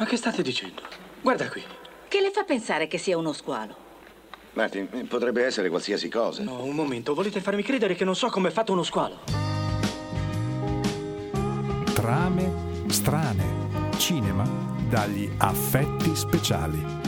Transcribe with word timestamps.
Ma 0.00 0.06
che 0.06 0.16
state 0.16 0.40
dicendo? 0.40 0.80
Guarda 1.20 1.46
qui. 1.50 1.62
Che 2.08 2.20
le 2.22 2.30
fa 2.30 2.44
pensare 2.44 2.86
che 2.86 2.96
sia 2.96 3.18
uno 3.18 3.34
squalo? 3.34 3.76
Martin, 4.54 5.06
potrebbe 5.06 5.44
essere 5.44 5.68
qualsiasi 5.68 6.08
cosa. 6.08 6.42
No, 6.42 6.64
un 6.64 6.74
momento. 6.74 7.12
Volete 7.12 7.42
farmi 7.42 7.62
credere 7.62 7.94
che 7.94 8.06
non 8.06 8.16
so 8.16 8.30
come 8.30 8.48
è 8.48 8.50
fatto 8.50 8.72
uno 8.72 8.82
squalo? 8.82 9.18
Trame 11.92 12.50
strane. 12.86 13.44
Cinema 13.98 14.48
dagli 14.88 15.30
affetti 15.36 16.16
speciali. 16.16 16.99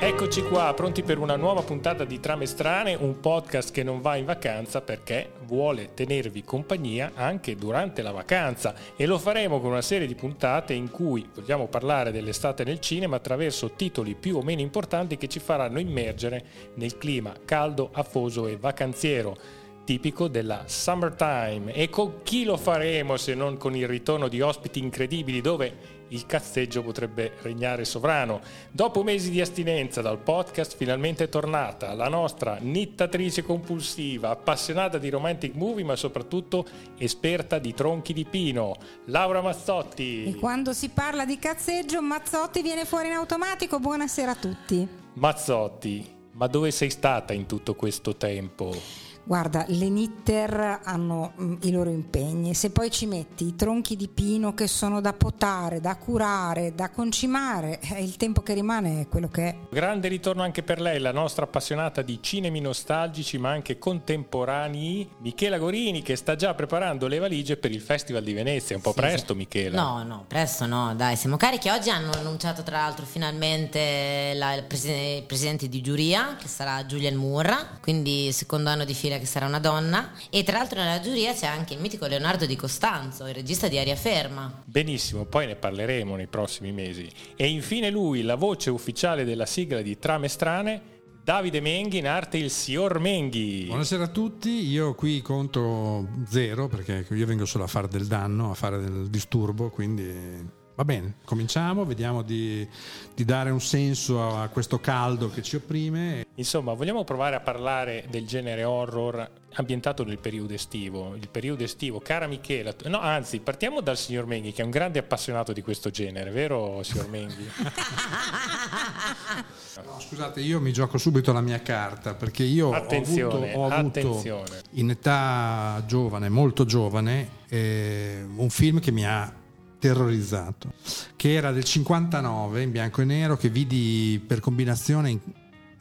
Eccoci 0.00 0.42
qua, 0.42 0.72
pronti 0.74 1.02
per 1.02 1.18
una 1.18 1.34
nuova 1.34 1.62
puntata 1.62 2.04
di 2.04 2.20
Trame 2.20 2.46
Strane, 2.46 2.94
un 2.94 3.18
podcast 3.18 3.72
che 3.72 3.82
non 3.82 4.00
va 4.00 4.14
in 4.14 4.26
vacanza 4.26 4.80
perché 4.80 5.32
vuole 5.44 5.92
tenervi 5.92 6.44
compagnia 6.44 7.10
anche 7.14 7.56
durante 7.56 8.00
la 8.02 8.12
vacanza 8.12 8.76
e 8.94 9.06
lo 9.06 9.18
faremo 9.18 9.58
con 9.58 9.72
una 9.72 9.82
serie 9.82 10.06
di 10.06 10.14
puntate 10.14 10.72
in 10.72 10.92
cui 10.92 11.28
vogliamo 11.34 11.66
parlare 11.66 12.12
dell'estate 12.12 12.62
nel 12.62 12.78
cinema 12.78 13.16
attraverso 13.16 13.72
titoli 13.72 14.14
più 14.14 14.36
o 14.36 14.42
meno 14.42 14.60
importanti 14.60 15.16
che 15.16 15.26
ci 15.26 15.40
faranno 15.40 15.80
immergere 15.80 16.44
nel 16.74 16.96
clima 16.96 17.34
caldo, 17.44 17.90
afoso 17.92 18.46
e 18.46 18.56
vacanziero 18.56 19.36
tipico 19.82 20.28
della 20.28 20.64
summertime. 20.66 21.72
E 21.72 21.88
con 21.88 22.22
chi 22.22 22.44
lo 22.44 22.56
faremo 22.56 23.16
se 23.16 23.34
non 23.34 23.56
con 23.56 23.74
il 23.74 23.88
ritorno 23.88 24.28
di 24.28 24.40
ospiti 24.40 24.78
incredibili 24.78 25.40
dove 25.40 25.97
il 26.08 26.26
cazzeggio 26.26 26.82
potrebbe 26.82 27.32
regnare 27.42 27.84
sovrano. 27.84 28.40
Dopo 28.70 29.02
mesi 29.02 29.30
di 29.30 29.40
astinenza 29.40 30.00
dal 30.00 30.18
podcast 30.18 30.76
finalmente 30.76 31.24
è 31.24 31.28
tornata 31.28 31.94
la 31.94 32.08
nostra 32.08 32.58
nittatrice 32.60 33.42
compulsiva, 33.42 34.30
appassionata 34.30 34.98
di 34.98 35.08
romantic 35.10 35.54
movie 35.54 35.84
ma 35.84 35.96
soprattutto 35.96 36.66
esperta 36.98 37.58
di 37.58 37.74
tronchi 37.74 38.12
di 38.12 38.24
pino, 38.24 38.76
Laura 39.06 39.42
Mazzotti. 39.42 40.24
E 40.24 40.34
quando 40.36 40.72
si 40.72 40.88
parla 40.90 41.24
di 41.24 41.38
cazzeggio 41.38 42.00
Mazzotti 42.02 42.62
viene 42.62 42.84
fuori 42.84 43.08
in 43.08 43.14
automatico. 43.14 43.78
Buonasera 43.78 44.32
a 44.32 44.36
tutti. 44.36 44.88
Mazzotti, 45.14 46.06
ma 46.32 46.46
dove 46.46 46.70
sei 46.70 46.90
stata 46.90 47.32
in 47.32 47.46
tutto 47.46 47.74
questo 47.74 48.16
tempo? 48.16 49.07
Guarda, 49.28 49.66
le 49.68 49.88
knitter 49.88 50.80
hanno 50.84 51.34
mm, 51.38 51.56
i 51.64 51.70
loro 51.70 51.90
impegni, 51.90 52.54
se 52.54 52.70
poi 52.70 52.90
ci 52.90 53.04
metti 53.04 53.46
i 53.46 53.54
tronchi 53.56 53.94
di 53.94 54.08
pino 54.08 54.54
che 54.54 54.66
sono 54.66 55.02
da 55.02 55.12
potare, 55.12 55.82
da 55.82 55.96
curare, 55.98 56.74
da 56.74 56.88
concimare, 56.88 57.78
eh, 57.92 58.02
il 58.02 58.16
tempo 58.16 58.40
che 58.40 58.54
rimane 58.54 59.02
è 59.02 59.06
quello 59.08 59.28
che 59.28 59.42
è. 59.48 59.56
Grande 59.70 60.08
ritorno 60.08 60.40
anche 60.42 60.62
per 60.62 60.80
lei, 60.80 60.98
la 60.98 61.12
nostra 61.12 61.44
appassionata 61.44 62.00
di 62.00 62.20
cinemi 62.22 62.60
nostalgici 62.60 63.36
ma 63.36 63.50
anche 63.50 63.76
contemporanei, 63.78 65.06
Michela 65.18 65.58
Gorini 65.58 66.00
che 66.00 66.16
sta 66.16 66.34
già 66.34 66.54
preparando 66.54 67.06
le 67.06 67.18
valigie 67.18 67.58
per 67.58 67.70
il 67.70 67.82
Festival 67.82 68.22
di 68.22 68.32
Venezia. 68.32 68.76
Un 68.76 68.80
po' 68.82 68.92
Sì, 68.92 69.00
presto, 69.00 69.32
sì. 69.34 69.38
Michela. 69.40 69.78
No, 69.82 70.02
no, 70.04 70.24
presto 70.26 70.64
no, 70.64 70.94
dai, 70.94 71.16
siamo 71.16 71.36
carichi. 71.36 71.68
Oggi 71.68 71.90
hanno 71.90 72.12
annunciato 72.12 72.62
tra 72.62 72.78
l'altro 72.78 73.04
finalmente 73.04 74.32
la- 74.36 74.54
il, 74.54 74.64
presi- 74.64 74.90
il 75.18 75.24
presidente 75.24 75.68
di 75.68 75.82
giuria, 75.82 76.36
che 76.40 76.48
sarà 76.48 76.82
Julian 76.84 77.16
Moore, 77.16 77.54
quindi 77.82 78.32
secondo 78.32 78.70
anno 78.70 78.86
di 78.86 78.94
fila 78.94 79.16
che 79.18 79.26
sarà 79.26 79.46
una 79.46 79.58
donna. 79.58 80.12
E 80.30 80.42
tra 80.42 80.58
l'altro 80.58 80.78
nella 80.78 81.00
giuria 81.00 81.32
c'è 81.32 81.46
anche 81.46 81.74
il 81.74 81.80
mitico 81.80 82.06
Leonardo 82.06 82.46
Di 82.46 82.56
Costanzo, 82.56 83.26
il 83.26 83.34
regista 83.34 83.68
di 83.68 83.78
Aria 83.78 83.96
Ferma. 83.96 84.62
Benissimo, 84.64 85.24
poi 85.24 85.46
ne 85.46 85.56
parleremo 85.56 86.16
nei 86.16 86.26
prossimi 86.26 86.72
mesi. 86.72 87.08
E 87.36 87.48
infine 87.48 87.90
lui, 87.90 88.22
la 88.22 88.36
voce 88.36 88.70
ufficiale 88.70 89.24
della 89.24 89.46
sigla 89.46 89.82
di 89.82 89.98
Trame 89.98 90.28
Strane, 90.28 90.96
Davide 91.22 91.60
Menghi, 91.60 91.98
in 91.98 92.08
arte 92.08 92.38
il 92.38 92.50
Sior 92.50 92.98
Menghi. 93.00 93.64
Buonasera 93.66 94.04
a 94.04 94.08
tutti, 94.08 94.66
io 94.66 94.94
qui 94.94 95.20
conto 95.20 96.08
zero 96.26 96.68
perché 96.68 97.06
io 97.10 97.26
vengo 97.26 97.44
solo 97.44 97.64
a 97.64 97.66
fare 97.66 97.86
del 97.86 98.06
danno, 98.06 98.50
a 98.50 98.54
fare 98.54 98.78
del 98.80 99.10
disturbo, 99.10 99.68
quindi 99.68 100.56
va 100.78 100.84
bene, 100.84 101.14
cominciamo, 101.24 101.84
vediamo 101.84 102.22
di, 102.22 102.66
di 103.12 103.24
dare 103.24 103.50
un 103.50 103.60
senso 103.60 104.36
a 104.36 104.46
questo 104.46 104.78
caldo 104.78 105.28
che 105.28 105.42
ci 105.42 105.56
opprime. 105.56 106.24
Insomma, 106.36 106.72
vogliamo 106.72 107.02
provare 107.02 107.34
a 107.34 107.40
parlare 107.40 108.04
del 108.08 108.24
genere 108.28 108.62
horror 108.62 109.28
ambientato 109.54 110.04
nel 110.04 110.18
periodo 110.18 110.54
estivo. 110.54 111.16
Il 111.16 111.28
periodo 111.28 111.64
estivo, 111.64 111.98
cara 111.98 112.28
Michela, 112.28 112.72
no, 112.84 113.00
anzi, 113.00 113.40
partiamo 113.40 113.80
dal 113.80 113.96
signor 113.96 114.26
Menghi, 114.26 114.52
che 114.52 114.62
è 114.62 114.64
un 114.64 114.70
grande 114.70 115.00
appassionato 115.00 115.52
di 115.52 115.62
questo 115.62 115.90
genere, 115.90 116.30
vero, 116.30 116.80
signor 116.84 117.08
Menghi? 117.08 117.50
No, 119.84 120.00
scusate, 120.00 120.40
io 120.40 120.60
mi 120.60 120.72
gioco 120.72 120.98
subito 120.98 121.32
la 121.32 121.40
mia 121.40 121.62
carta 121.62 122.14
perché 122.14 122.42
io 122.42 122.68
ho 122.68 122.72
Attenzione, 122.72 123.52
avuto, 123.52 123.58
ho 123.58 123.68
avuto 123.68 124.44
in 124.72 124.90
età 124.90 125.82
giovane, 125.86 126.28
molto 126.28 126.64
giovane, 126.64 127.28
eh, 127.48 128.24
un 128.34 128.50
film 128.50 128.80
che 128.80 128.90
mi 128.90 129.06
ha 129.06 129.32
terrorizzato, 129.78 130.72
che 131.16 131.34
era 131.34 131.52
del 131.52 131.64
59 131.64 132.62
in 132.62 132.70
bianco 132.70 133.00
e 133.00 133.04
nero, 133.04 133.36
che 133.36 133.48
vidi 133.48 134.22
per 134.24 134.40
combinazione 134.40 135.10
in, 135.10 135.20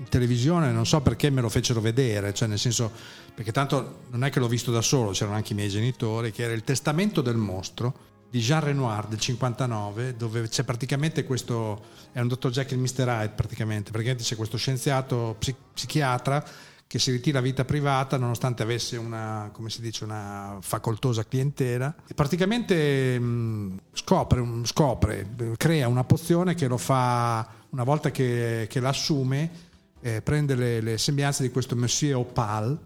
televisione, 0.09 0.71
non 0.71 0.85
so 0.85 1.01
perché 1.01 1.29
me 1.29 1.41
lo 1.41 1.49
fecero 1.49 1.81
vedere, 1.81 2.33
cioè 2.33 2.47
nel 2.47 2.59
senso, 2.59 2.91
perché 3.33 3.51
tanto 3.51 4.01
non 4.11 4.23
è 4.23 4.29
che 4.29 4.39
l'ho 4.39 4.47
visto 4.47 4.71
da 4.71 4.81
solo, 4.81 5.11
c'erano 5.11 5.35
anche 5.35 5.53
i 5.53 5.55
miei 5.55 5.69
genitori, 5.69 6.31
che 6.31 6.43
era 6.43 6.53
Il 6.53 6.63
testamento 6.63 7.21
del 7.21 7.37
mostro 7.37 8.05
di 8.29 8.39
Jean 8.39 8.63
Renoir 8.63 9.07
del 9.07 9.19
59 9.19 10.15
dove 10.17 10.49
c'è 10.49 10.63
praticamente 10.63 11.23
questo 11.23 11.81
è 12.11 12.19
un 12.19 12.27
dottor 12.27 12.51
Jekyll 12.51 12.77
e 12.77 12.81
Mr. 12.81 13.07
Hyde 13.07 13.33
praticamente 13.35 13.89
praticamente 13.91 14.23
c'è 14.23 14.35
questo 14.35 14.57
scienziato 14.57 15.37
psi- 15.39 15.55
psichiatra 15.73 16.43
che 16.87 16.99
si 16.99 17.11
ritira 17.11 17.39
a 17.39 17.41
vita 17.41 17.65
privata 17.65 18.17
nonostante 18.17 18.63
avesse 18.63 18.95
una 18.95 19.49
come 19.51 19.69
si 19.69 19.81
dice 19.81 20.05
una 20.05 20.57
facoltosa 20.61 21.25
clientela 21.25 21.93
e 22.07 22.13
praticamente 22.13 23.19
mh, 23.19 23.79
scopre, 23.91 24.43
scopre 24.63 25.27
crea 25.57 25.89
una 25.89 26.05
pozione 26.05 26.55
che 26.55 26.67
lo 26.67 26.77
fa 26.77 27.45
una 27.71 27.83
volta 27.83 28.09
che, 28.09 28.67
che 28.69 28.79
l'assume 28.79 29.51
eh, 29.99 30.21
prende 30.21 30.55
le, 30.55 30.79
le 30.79 30.97
sembianze 30.97 31.43
di 31.43 31.51
questo 31.51 31.75
Monsieur 31.75 32.15
Opal 32.15 32.79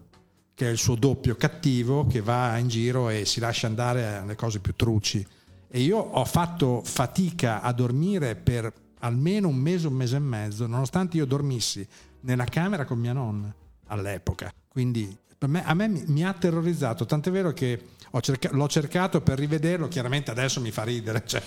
che 0.54 0.66
è 0.66 0.70
il 0.70 0.78
suo 0.78 0.96
doppio 0.96 1.36
cattivo 1.36 2.06
che 2.06 2.20
va 2.20 2.58
in 2.58 2.68
giro 2.68 3.08
e 3.08 3.24
si 3.24 3.40
lascia 3.40 3.66
andare 3.66 4.16
alle 4.16 4.34
cose 4.34 4.60
più 4.60 4.74
truci. 4.76 5.26
E 5.68 5.80
io 5.80 5.96
ho 5.96 6.24
fatto 6.24 6.82
fatica 6.84 7.62
a 7.62 7.72
dormire 7.72 8.36
per 8.36 8.70
almeno 8.98 9.48
un 9.48 9.56
mese, 9.56 9.86
un 9.86 9.94
mese 9.94 10.16
e 10.16 10.20
mezzo, 10.20 10.66
nonostante 10.66 11.16
io 11.16 11.24
dormissi 11.24 11.86
nella 12.20 12.44
camera 12.44 12.84
con 12.84 12.98
mia 12.98 13.14
nonna 13.14 13.52
all'epoca. 13.92 14.52
Quindi 14.68 15.16
me- 15.46 15.64
a 15.64 15.74
me 15.74 15.88
mi, 15.88 16.04
mi 16.06 16.24
ha 16.24 16.32
terrorizzato, 16.32 17.04
tant'è 17.04 17.30
vero 17.30 17.52
che 17.52 17.80
cerca- 18.20 18.50
l'ho 18.52 18.68
cercato 18.68 19.20
per 19.20 19.38
rivederlo, 19.38 19.88
chiaramente 19.88 20.30
adesso 20.30 20.60
mi 20.60 20.70
fa 20.70 20.82
ridere, 20.84 21.22
cioè. 21.26 21.42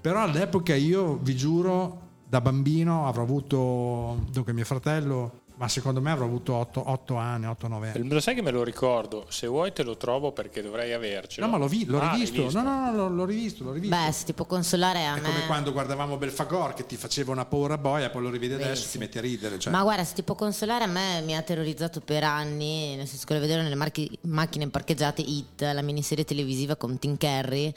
però 0.00 0.22
all'epoca 0.22 0.74
io 0.74 1.16
vi 1.16 1.36
giuro, 1.36 2.00
da 2.28 2.40
bambino 2.40 3.06
avrò 3.06 3.22
avuto, 3.22 4.24
dunque 4.30 4.52
mio 4.52 4.64
fratello, 4.64 5.42
ma 5.56 5.68
secondo 5.68 6.00
me 6.00 6.10
avrò 6.10 6.24
avuto 6.24 6.52
8, 6.54 7.14
anni, 7.16 7.46
8-9 7.46 7.92
anni. 7.94 8.08
Lo 8.08 8.20
sai 8.20 8.34
che 8.34 8.42
me 8.42 8.50
lo 8.50 8.64
ricordo? 8.64 9.26
Se 9.28 9.46
vuoi 9.46 9.72
te 9.72 9.82
lo 9.84 9.96
trovo 9.96 10.32
perché 10.32 10.62
dovrei 10.62 10.92
avercelo. 10.92 11.46
No, 11.46 11.52
ma 11.52 11.58
l'ho, 11.58 11.68
vi- 11.68 11.84
l'ho 11.86 12.00
Ah, 12.00 12.12
rivisto. 12.12 12.42
visto? 12.42 12.60
No, 12.60 12.68
no, 12.68 12.90
no, 12.90 12.96
l'ho, 12.96 13.08
l'ho 13.08 13.24
rivisto, 13.24 13.62
l'ho 13.64 13.72
rivisto. 13.72 13.94
Beh, 13.96 14.10
se 14.12 14.24
ti 14.24 14.32
può 14.32 14.44
consolare 14.46 15.04
a 15.06 15.16
è 15.16 15.20
me. 15.20 15.26
come 15.28 15.46
quando 15.46 15.72
guardavamo 15.72 16.16
Belfagor 16.16 16.74
che 16.74 16.86
ti 16.86 16.96
faceva 16.96 17.30
una 17.32 17.44
paura 17.44 17.78
boia, 17.78 18.10
poi 18.10 18.22
lo 18.22 18.30
rivedi 18.30 18.54
adesso 18.54 18.84
Beh, 18.86 18.90
ti 18.90 18.98
metti 18.98 19.18
a 19.18 19.20
ridere. 19.20 19.58
Cioè. 19.58 19.72
Ma 19.72 19.82
guarda, 19.82 20.02
se 20.04 20.14
ti 20.14 20.22
può 20.22 20.34
consolare, 20.34 20.84
a 20.84 20.88
me 20.88 21.20
mi 21.22 21.36
ha 21.36 21.42
terrorizzato 21.42 22.00
per 22.00 22.24
anni, 22.24 22.96
nel 22.96 23.06
senso 23.06 23.24
che 23.26 23.34
lo 23.34 23.40
vedevo 23.40 23.62
nelle 23.62 23.74
marchi- 23.76 24.18
macchine 24.22 24.68
parcheggiate 24.68 25.22
Hit, 25.22 25.62
la 25.62 25.82
miniserie 25.82 26.24
televisiva 26.24 26.74
con 26.76 26.98
Tim 26.98 27.16
Curry. 27.16 27.72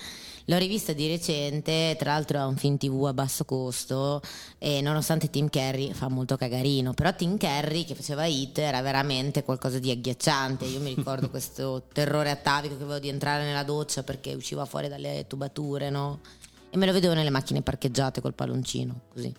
L'ho 0.50 0.58
rivista 0.58 0.94
di 0.94 1.10
recente, 1.10 1.98
tra 2.00 2.14
l'altro 2.14 2.40
è 2.40 2.46
un 2.46 2.56
film 2.56 2.78
tv 2.78 3.04
a 3.08 3.14
basso 3.14 3.44
costo 3.44 4.22
e 4.58 4.80
nonostante 4.80 5.30
Tim 5.30 5.50
Curry 5.50 5.92
fa 5.92 6.08
molto 6.08 6.38
cagarino, 6.38 6.94
però 6.94 7.14
Tim 7.14 7.38
Curry 7.38 7.84
che 7.84 7.96
faceva 7.96 8.26
Hit 8.26 8.60
era 8.60 8.82
veramente 8.82 9.44
qualcosa 9.44 9.78
di 9.78 9.92
agghiacciante. 9.92 10.64
Io 10.64 10.80
mi 10.80 10.94
ricordo 10.94 11.28
questo 11.30 11.84
terrore 11.92 12.30
atavico 12.30 12.78
che 12.78 12.84
avevo 12.84 13.00
di 13.00 13.10
entrare 13.10 13.44
nella 13.44 13.64
doccia 13.64 14.04
perché 14.04 14.36
usciva 14.36 14.64
fuori 14.64 14.88
dalle 14.88 15.26
tubature, 15.28 15.90
no? 15.90 16.22
E 16.70 16.78
me 16.78 16.86
lo 16.86 16.94
vedevo 16.94 17.14
nelle 17.14 17.30
macchine 17.30 17.62
parcheggiate 17.62 18.22
col 18.22 18.34
palloncino, 18.34 19.02
così. 19.12 19.34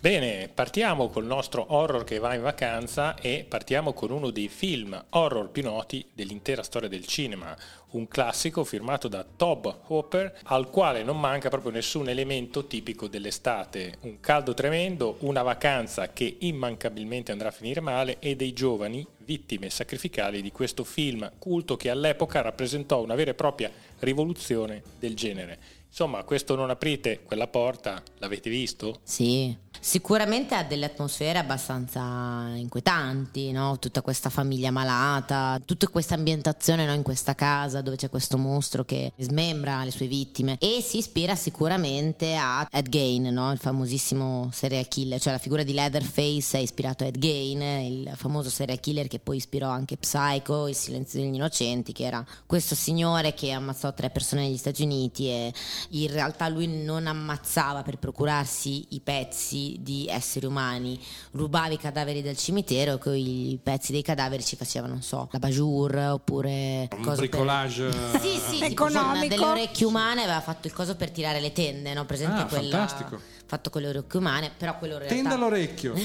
Bene, 0.00 0.50
partiamo 0.52 1.08
col 1.08 1.24
nostro 1.24 1.64
horror 1.68 2.04
che 2.04 2.18
va 2.18 2.34
in 2.34 2.42
vacanza 2.42 3.14
e 3.14 3.46
partiamo 3.48 3.92
con 3.92 4.10
uno 4.10 4.30
dei 4.30 4.48
film 4.48 5.00
horror 5.10 5.48
più 5.50 5.62
noti 5.62 6.04
dell'intera 6.12 6.64
storia 6.64 6.88
del 6.88 7.06
cinema, 7.06 7.56
un 7.90 8.08
classico 8.08 8.64
firmato 8.64 9.06
da 9.06 9.24
Tob 9.24 9.82
Hopper 9.86 10.40
al 10.44 10.70
quale 10.70 11.04
non 11.04 11.20
manca 11.20 11.50
proprio 11.50 11.70
nessun 11.70 12.08
elemento 12.08 12.66
tipico 12.66 13.06
dell'estate, 13.06 13.98
un 14.00 14.18
caldo 14.18 14.54
tremendo, 14.54 15.18
una 15.20 15.42
vacanza 15.42 16.12
che 16.12 16.36
immancabilmente 16.40 17.30
andrà 17.30 17.48
a 17.48 17.52
finire 17.52 17.80
male 17.80 18.16
e 18.18 18.34
dei 18.34 18.52
giovani 18.52 19.06
vittime 19.18 19.70
sacrificali 19.70 20.42
di 20.42 20.50
questo 20.50 20.82
film 20.84 21.30
culto 21.38 21.76
che 21.76 21.90
all'epoca 21.90 22.40
rappresentò 22.40 23.00
una 23.00 23.14
vera 23.14 23.30
e 23.30 23.34
propria 23.34 23.70
rivoluzione 24.00 24.82
del 24.98 25.14
genere. 25.14 25.80
Insomma, 25.92 26.24
questo 26.24 26.54
non 26.54 26.70
aprite 26.70 27.20
quella 27.22 27.46
porta, 27.46 28.02
l'avete 28.16 28.48
visto? 28.48 29.00
Sì. 29.02 29.54
Sicuramente 29.80 30.54
ha 30.54 30.62
delle 30.62 30.86
atmosfere 30.86 31.38
abbastanza 31.38 32.52
inquietanti, 32.54 33.50
no? 33.50 33.78
tutta 33.78 34.00
questa 34.00 34.30
famiglia 34.30 34.70
malata, 34.70 35.60
tutta 35.64 35.88
questa 35.88 36.14
ambientazione 36.14 36.86
no? 36.86 36.92
in 36.92 37.02
questa 37.02 37.34
casa 37.34 37.80
dove 37.80 37.96
c'è 37.96 38.08
questo 38.08 38.38
mostro 38.38 38.84
che 38.84 39.12
smembra 39.16 39.82
le 39.82 39.90
sue 39.90 40.06
vittime 40.06 40.56
e 40.60 40.80
si 40.82 40.98
ispira 40.98 41.34
sicuramente 41.34 42.36
a 42.36 42.66
Ed 42.70 42.88
Gein, 42.88 43.24
no? 43.32 43.50
il 43.50 43.58
famosissimo 43.58 44.50
serial 44.52 44.86
killer, 44.86 45.20
cioè 45.20 45.32
la 45.32 45.38
figura 45.38 45.62
di 45.62 45.72
Leatherface 45.72 46.58
è 46.58 46.60
ispirato 46.60 47.04
a 47.04 47.08
Ed 47.08 47.18
Gein, 47.18 47.60
il 47.62 48.12
famoso 48.14 48.50
serial 48.50 48.78
killer 48.78 49.08
che 49.08 49.18
poi 49.18 49.38
ispirò 49.38 49.68
anche 49.68 49.96
Psycho, 49.96 50.68
Il 50.68 50.76
silenzio 50.76 51.20
degli 51.20 51.34
innocenti, 51.34 51.92
che 51.92 52.04
era 52.04 52.24
questo 52.46 52.74
signore 52.74 53.34
che 53.34 53.50
ammazzò 53.50 53.92
tre 53.94 54.10
persone 54.10 54.42
negli 54.42 54.56
Stati 54.56 54.82
Uniti 54.82 55.28
e 55.28 55.52
in 55.90 56.10
realtà 56.10 56.48
lui 56.48 56.66
non 56.66 57.06
ammazzava 57.06 57.82
per 57.82 57.98
procurarsi 57.98 58.86
i 58.90 59.00
pezzi 59.00 59.61
di 59.80 60.06
esseri 60.08 60.46
umani, 60.46 60.98
rubava 61.32 61.72
i 61.72 61.78
cadaveri 61.78 62.22
dal 62.22 62.36
cimitero 62.36 62.94
e 62.94 62.98
con 62.98 63.16
i 63.16 63.58
pezzi 63.62 63.92
dei 63.92 64.02
cadaveri 64.02 64.44
ci 64.44 64.56
facevano, 64.56 64.92
non 64.92 65.02
so, 65.02 65.28
la 65.30 65.38
bajour 65.38 65.96
oppure... 65.96 66.88
Un 66.96 67.14
bricolage 67.16 67.88
per... 67.88 68.20
Sì, 68.22 68.38
sì, 68.38 68.62
economico. 68.62 69.28
delle 69.28 69.44
orecchie 69.44 69.86
umane 69.86 70.22
aveva 70.22 70.40
fatto 70.40 70.66
il 70.66 70.72
coso 70.72 70.96
per 70.96 71.10
tirare 71.10 71.40
le 71.40 71.52
tende, 71.52 71.92
no? 71.94 72.04
Presente 72.04 72.42
ah, 72.42 72.46
quella... 72.46 72.86
Fantastico. 72.86 73.20
Fatto 73.44 73.68
con 73.68 73.82
le 73.82 73.88
orecchie 73.88 74.18
umane, 74.18 74.50
però 74.56 74.78
quello 74.78 74.94
in 74.94 75.00
realtà... 75.00 75.16
Tenda 75.16 75.34
all'orecchio. 75.34 75.94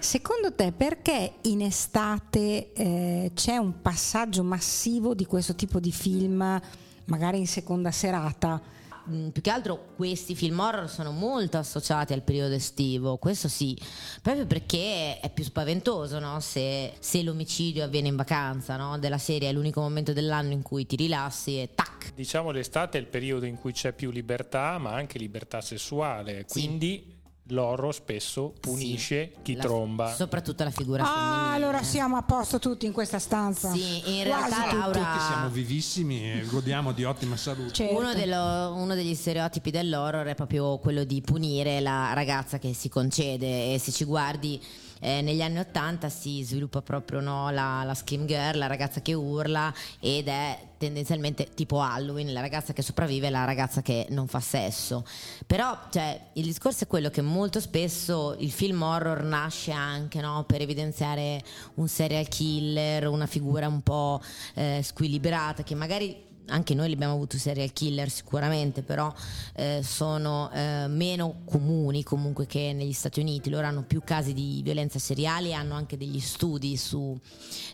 Secondo 0.00 0.52
te 0.52 0.72
perché 0.72 1.34
in 1.42 1.62
estate 1.62 2.72
eh, 2.72 3.30
c'è 3.34 3.56
un 3.56 3.80
passaggio 3.80 4.42
massivo 4.42 5.14
di 5.14 5.24
questo 5.24 5.54
tipo 5.54 5.80
di 5.80 5.92
film, 5.92 6.60
magari 7.06 7.38
in 7.38 7.46
seconda 7.46 7.90
serata? 7.90 8.60
Più 9.04 9.42
che 9.42 9.50
altro 9.50 9.88
questi 9.96 10.34
film 10.34 10.60
horror 10.60 10.88
sono 10.88 11.10
molto 11.10 11.58
associati 11.58 12.12
al 12.12 12.22
periodo 12.22 12.54
estivo, 12.54 13.16
questo 13.16 13.48
sì, 13.48 13.76
proprio 14.20 14.46
perché 14.46 15.18
è 15.18 15.30
più 15.30 15.44
spaventoso 15.44 16.18
no? 16.18 16.38
se, 16.40 16.94
se, 16.98 17.22
l'omicidio 17.22 17.84
avviene 17.84 18.08
in 18.08 18.16
vacanza, 18.16 18.76
no? 18.76 18.98
della 18.98 19.18
serie 19.18 19.48
è 19.48 19.52
l'unico 19.52 19.80
momento 19.80 20.12
dell'anno 20.12 20.52
in 20.52 20.62
cui 20.62 20.86
ti 20.86 20.96
rilassi 20.96 21.60
e 21.60 21.70
tac. 21.74 22.12
Diciamo 22.14 22.50
l'estate 22.50 22.98
è 22.98 23.00
il 23.00 23.08
periodo 23.08 23.44
in 23.46 23.58
cui 23.58 23.72
c'è 23.72 23.92
più 23.92 24.10
libertà, 24.10 24.78
ma 24.78 24.92
anche 24.92 25.18
libertà 25.18 25.60
sessuale, 25.60 26.44
quindi... 26.48 27.04
Sì 27.06 27.11
l'oro 27.46 27.90
spesso 27.90 28.54
punisce 28.60 29.32
sì, 29.34 29.42
chi 29.42 29.54
la, 29.54 29.62
tromba. 29.62 30.14
Soprattutto 30.14 30.64
la 30.64 30.70
figura 30.70 31.02
ah, 31.02 31.06
femminile. 31.06 31.54
allora 31.54 31.82
siamo 31.82 32.16
a 32.16 32.22
posto 32.22 32.58
tutti 32.58 32.86
in 32.86 32.92
questa 32.92 33.18
stanza. 33.18 33.72
Sì, 33.72 34.18
in 34.18 34.24
realtà 34.24 34.72
Laura... 34.72 35.00
Tutti 35.00 35.24
siamo 35.26 35.48
vivissimi 35.48 36.32
e 36.32 36.44
godiamo 36.46 36.92
di 36.92 37.04
ottima 37.04 37.36
salute. 37.36 37.72
Certo. 37.72 37.96
Uno, 37.96 38.14
dello, 38.14 38.74
uno, 38.74 38.94
degli 38.94 39.14
stereotipi 39.14 39.70
dell'horror 39.70 40.26
è 40.26 40.34
proprio 40.34 40.78
quello 40.78 41.04
di 41.04 41.20
punire 41.20 41.80
la 41.80 42.12
ragazza 42.12 42.58
che 42.58 42.72
si 42.74 42.88
concede 42.88 43.74
e 43.74 43.78
se 43.78 43.90
ci 43.90 44.04
guardi 44.04 44.60
eh, 45.02 45.20
negli 45.20 45.42
anni 45.42 45.58
Ottanta 45.58 46.08
si 46.08 46.42
sviluppa 46.44 46.80
proprio 46.80 47.20
no, 47.20 47.50
la, 47.50 47.82
la 47.84 47.94
scream 47.94 48.24
girl, 48.24 48.56
la 48.56 48.68
ragazza 48.68 49.02
che 49.02 49.14
urla 49.14 49.74
ed 49.98 50.28
è 50.28 50.58
tendenzialmente 50.78 51.48
tipo 51.54 51.80
Halloween, 51.80 52.32
la 52.32 52.40
ragazza 52.40 52.72
che 52.72 52.82
sopravvive 52.82 53.26
è 53.26 53.30
la 53.30 53.44
ragazza 53.44 53.82
che 53.82 54.06
non 54.10 54.28
fa 54.28 54.38
sesso. 54.38 55.04
Però 55.44 55.76
cioè, 55.90 56.28
il 56.34 56.44
discorso 56.44 56.84
è 56.84 56.86
quello 56.86 57.10
che 57.10 57.20
molto 57.20 57.58
spesso 57.58 58.36
il 58.38 58.52
film 58.52 58.82
horror 58.82 59.22
nasce 59.24 59.72
anche 59.72 60.20
no, 60.20 60.44
per 60.46 60.60
evidenziare 60.60 61.42
un 61.74 61.88
serial 61.88 62.28
killer, 62.28 63.08
una 63.08 63.26
figura 63.26 63.66
un 63.66 63.82
po' 63.82 64.20
eh, 64.54 64.80
squilibrata 64.82 65.64
che 65.64 65.74
magari 65.74 66.30
anche 66.46 66.74
noi 66.74 66.88
li 66.88 66.94
abbiamo 66.94 67.14
avuto 67.14 67.38
serial 67.38 67.72
killer 67.72 68.10
sicuramente, 68.10 68.82
però 68.82 69.12
eh, 69.54 69.80
sono 69.82 70.50
eh, 70.52 70.86
meno 70.88 71.42
comuni 71.44 72.02
comunque 72.02 72.46
che 72.46 72.72
negli 72.72 72.92
Stati 72.92 73.20
Uniti. 73.20 73.50
Loro 73.50 73.66
hanno 73.66 73.82
più 73.82 74.02
casi 74.04 74.32
di 74.32 74.60
violenza 74.62 74.98
seriale 74.98 75.48
e 75.48 75.52
hanno 75.52 75.74
anche 75.74 75.96
degli 75.96 76.20
studi 76.20 76.76
su, 76.76 77.18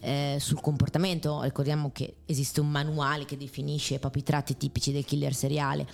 eh, 0.01 0.37
sul 0.41 0.61
comportamento. 0.61 1.43
Ricordiamo 1.43 1.91
che 1.93 2.17
esiste 2.27 2.61
un 2.61 2.71
manuale 2.71 3.25
che 3.25 3.37
definisce 3.37 3.99
proprio 3.99 4.23
i 4.23 4.25
tratti 4.25 4.57
tipici 4.57 4.93
del 4.93 5.05
killer 5.05 5.35
seriale. 5.35 5.87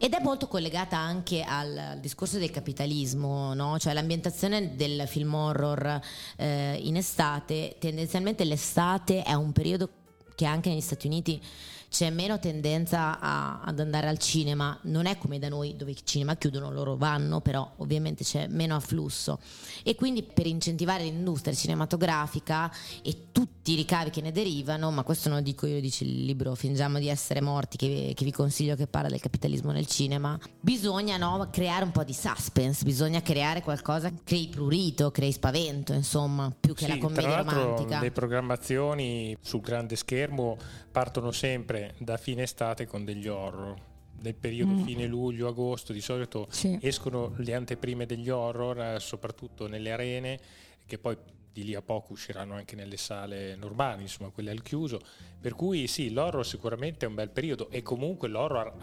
Ed 0.00 0.12
è 0.12 0.20
molto 0.22 0.46
collegata 0.46 0.96
anche 0.96 1.42
al, 1.42 1.76
al 1.76 1.98
discorso 1.98 2.38
del 2.38 2.52
capitalismo, 2.52 3.52
no? 3.54 3.80
cioè 3.80 3.92
l'ambientazione 3.94 4.76
del 4.76 5.08
film 5.08 5.34
horror 5.34 6.00
eh, 6.36 6.78
in 6.80 6.96
estate, 6.96 7.74
tendenzialmente 7.80 8.44
l'estate 8.44 9.24
è 9.24 9.34
un 9.34 9.50
periodo 9.50 9.90
che 10.36 10.44
anche 10.44 10.68
negli 10.68 10.80
Stati 10.80 11.08
Uniti 11.08 11.42
c'è 11.88 12.10
meno 12.10 12.38
tendenza 12.38 13.18
a, 13.18 13.60
ad 13.62 13.80
andare 13.80 14.08
al 14.08 14.18
cinema, 14.18 14.78
non 14.82 15.06
è 15.06 15.16
come 15.16 15.38
da 15.38 15.48
noi 15.48 15.76
dove 15.76 15.92
i 15.92 15.96
cinema 16.04 16.36
chiudono, 16.36 16.70
loro 16.70 16.96
vanno, 16.96 17.40
però 17.40 17.70
ovviamente 17.76 18.24
c'è 18.24 18.46
meno 18.46 18.76
afflusso 18.76 19.38
e 19.82 19.94
quindi 19.94 20.22
per 20.22 20.46
incentivare 20.46 21.04
l'industria 21.04 21.54
cinematografica 21.54 22.70
e 23.02 23.28
tutti 23.32 23.72
i 23.72 23.76
ricavi 23.76 24.10
che 24.10 24.20
ne 24.20 24.32
derivano, 24.32 24.90
ma 24.90 25.02
questo 25.02 25.28
non 25.28 25.38
lo 25.38 25.44
dico 25.44 25.66
io, 25.66 25.80
dice 25.80 26.04
il 26.04 26.24
libro 26.24 26.54
Fingiamo 26.54 26.98
di 26.98 27.08
essere 27.08 27.40
morti 27.40 27.76
che, 27.76 28.12
che 28.14 28.24
vi 28.24 28.32
consiglio 28.32 28.76
che 28.76 28.86
parla 28.86 29.08
del 29.08 29.20
capitalismo 29.20 29.72
nel 29.72 29.86
cinema, 29.86 30.38
bisogna 30.60 31.16
no, 31.16 31.48
creare 31.50 31.84
un 31.84 31.90
po' 31.90 32.04
di 32.04 32.12
suspense, 32.12 32.84
bisogna 32.84 33.22
creare 33.22 33.62
qualcosa 33.62 34.10
che 34.10 34.20
crei 34.24 34.48
prurito, 34.48 35.10
crei 35.10 35.32
spavento, 35.32 35.92
insomma, 35.92 36.52
più 36.58 36.74
che 36.74 36.84
sì, 36.84 36.90
la 36.90 36.98
commedia 36.98 37.44
tra 37.44 37.52
romantica. 37.52 38.00
Le 38.00 38.10
programmazioni 38.10 39.36
sul 39.40 39.60
grande 39.60 39.96
schermo 39.96 40.56
partono 40.90 41.30
sempre 41.30 41.77
da 41.98 42.16
fine 42.16 42.42
estate 42.42 42.86
con 42.86 43.04
degli 43.04 43.28
horror. 43.28 43.76
Nel 44.20 44.34
periodo 44.34 44.72
mm. 44.72 44.84
fine 44.84 45.06
luglio-agosto 45.06 45.92
di 45.92 46.00
solito 46.00 46.46
sì. 46.50 46.76
escono 46.82 47.34
le 47.36 47.54
anteprime 47.54 48.04
degli 48.04 48.28
horror, 48.28 48.80
eh, 48.80 49.00
soprattutto 49.00 49.68
nelle 49.68 49.92
arene, 49.92 50.40
che 50.86 50.98
poi 50.98 51.16
di 51.58 51.64
lì 51.64 51.74
a 51.74 51.82
poco 51.82 52.12
usciranno 52.12 52.54
anche 52.54 52.76
nelle 52.76 52.96
sale 52.96 53.56
normali, 53.56 54.02
insomma 54.02 54.30
quelle 54.30 54.50
al 54.50 54.62
chiuso. 54.62 55.00
Per 55.40 55.54
cui 55.54 55.88
sì, 55.88 56.10
l'horror 56.10 56.46
sicuramente 56.46 57.04
è 57.04 57.08
un 57.08 57.14
bel 57.16 57.30
periodo 57.30 57.68
e 57.70 57.82
comunque 57.82 58.28
l'horror, 58.28 58.74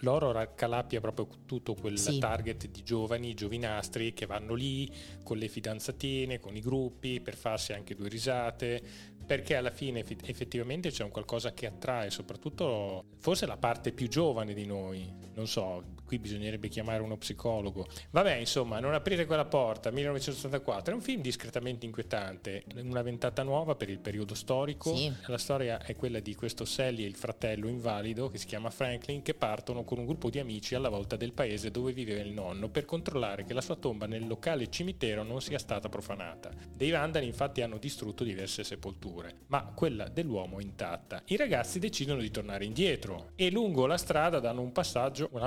l'horror 0.00 0.36
accalapia 0.36 1.00
proprio 1.00 1.28
tutto 1.46 1.74
quel 1.74 1.98
sì. 1.98 2.18
target 2.18 2.68
di 2.68 2.82
giovani, 2.82 3.34
giovinastri 3.34 4.12
che 4.12 4.26
vanno 4.26 4.54
lì 4.54 4.92
con 5.22 5.38
le 5.38 5.48
fidanzatine, 5.48 6.40
con 6.40 6.56
i 6.56 6.60
gruppi 6.60 7.20
per 7.20 7.36
farsi 7.36 7.72
anche 7.72 7.94
due 7.94 8.08
risate, 8.08 8.82
perché 9.24 9.56
alla 9.56 9.70
fine 9.70 10.04
effettivamente 10.24 10.90
c'è 10.90 11.02
un 11.02 11.10
qualcosa 11.10 11.52
che 11.52 11.66
attrae 11.66 12.10
soprattutto 12.10 13.04
forse 13.18 13.46
la 13.46 13.56
parte 13.56 13.92
più 13.92 14.08
giovane 14.08 14.54
di 14.54 14.66
noi, 14.66 15.10
non 15.34 15.46
so, 15.46 15.82
qui 16.04 16.18
bisognerebbe 16.18 16.68
chiamare 16.68 17.02
uno 17.02 17.16
psicologo. 17.16 17.86
Vabbè, 18.10 18.36
insomma, 18.36 18.80
Non 18.80 18.94
aprire 18.94 19.26
quella 19.26 19.44
porta, 19.44 19.90
1984, 19.90 20.92
è 20.92 20.96
un 20.96 21.02
film 21.02 21.20
discretamente 21.20 21.86
inquietante, 21.86 22.64
una 22.76 23.02
ventata 23.02 23.42
nuova 23.42 23.74
per 23.74 23.88
il 23.88 23.98
periodo 23.98 24.34
storico. 24.34 24.94
Sì. 24.94 25.12
La 25.26 25.38
storia 25.38 25.82
è 25.82 25.96
quella 25.96 26.20
di 26.20 26.34
questo 26.34 26.64
Sally 26.64 27.04
e 27.04 27.06
il 27.06 27.14
fratello 27.14 27.68
invalido 27.68 28.28
che 28.28 28.38
si 28.38 28.46
chiama 28.46 28.70
Franklin 28.70 29.22
che 29.22 29.34
partono 29.34 29.84
con 29.84 29.98
un 29.98 30.06
gruppo 30.06 30.30
di 30.30 30.38
amici 30.38 30.74
alla 30.74 30.88
volta 30.88 31.16
del 31.16 31.32
paese 31.32 31.70
dove 31.70 31.92
viveva 31.92 32.22
il 32.22 32.32
nonno 32.32 32.68
per 32.68 32.84
controllare 32.84 33.44
che 33.44 33.54
la 33.54 33.60
sua 33.60 33.76
tomba 33.76 34.06
nel 34.06 34.26
locale 34.26 34.68
cimitero 34.68 35.22
non 35.22 35.40
sia 35.40 35.58
stata 35.58 35.88
profanata. 35.88 36.50
Dei 36.74 36.90
vandali 36.90 37.26
infatti 37.26 37.62
hanno 37.62 37.78
distrutto 37.78 38.24
diverse 38.24 38.64
sepolture 38.64 39.42
ma 39.46 39.72
quella 39.74 40.08
dell'uomo 40.08 40.60
intatta. 40.60 41.22
I 41.26 41.36
ragazzi 41.36 41.78
decidono 41.78 42.20
di 42.20 42.30
tornare 42.30 42.64
indietro 42.64 43.30
e 43.34 43.50
lungo 43.50 43.86
la 43.86 43.96
strada 43.96 44.40
danno 44.40 44.60
un 44.60 44.72
passaggio 44.72 45.28
un 45.32 45.40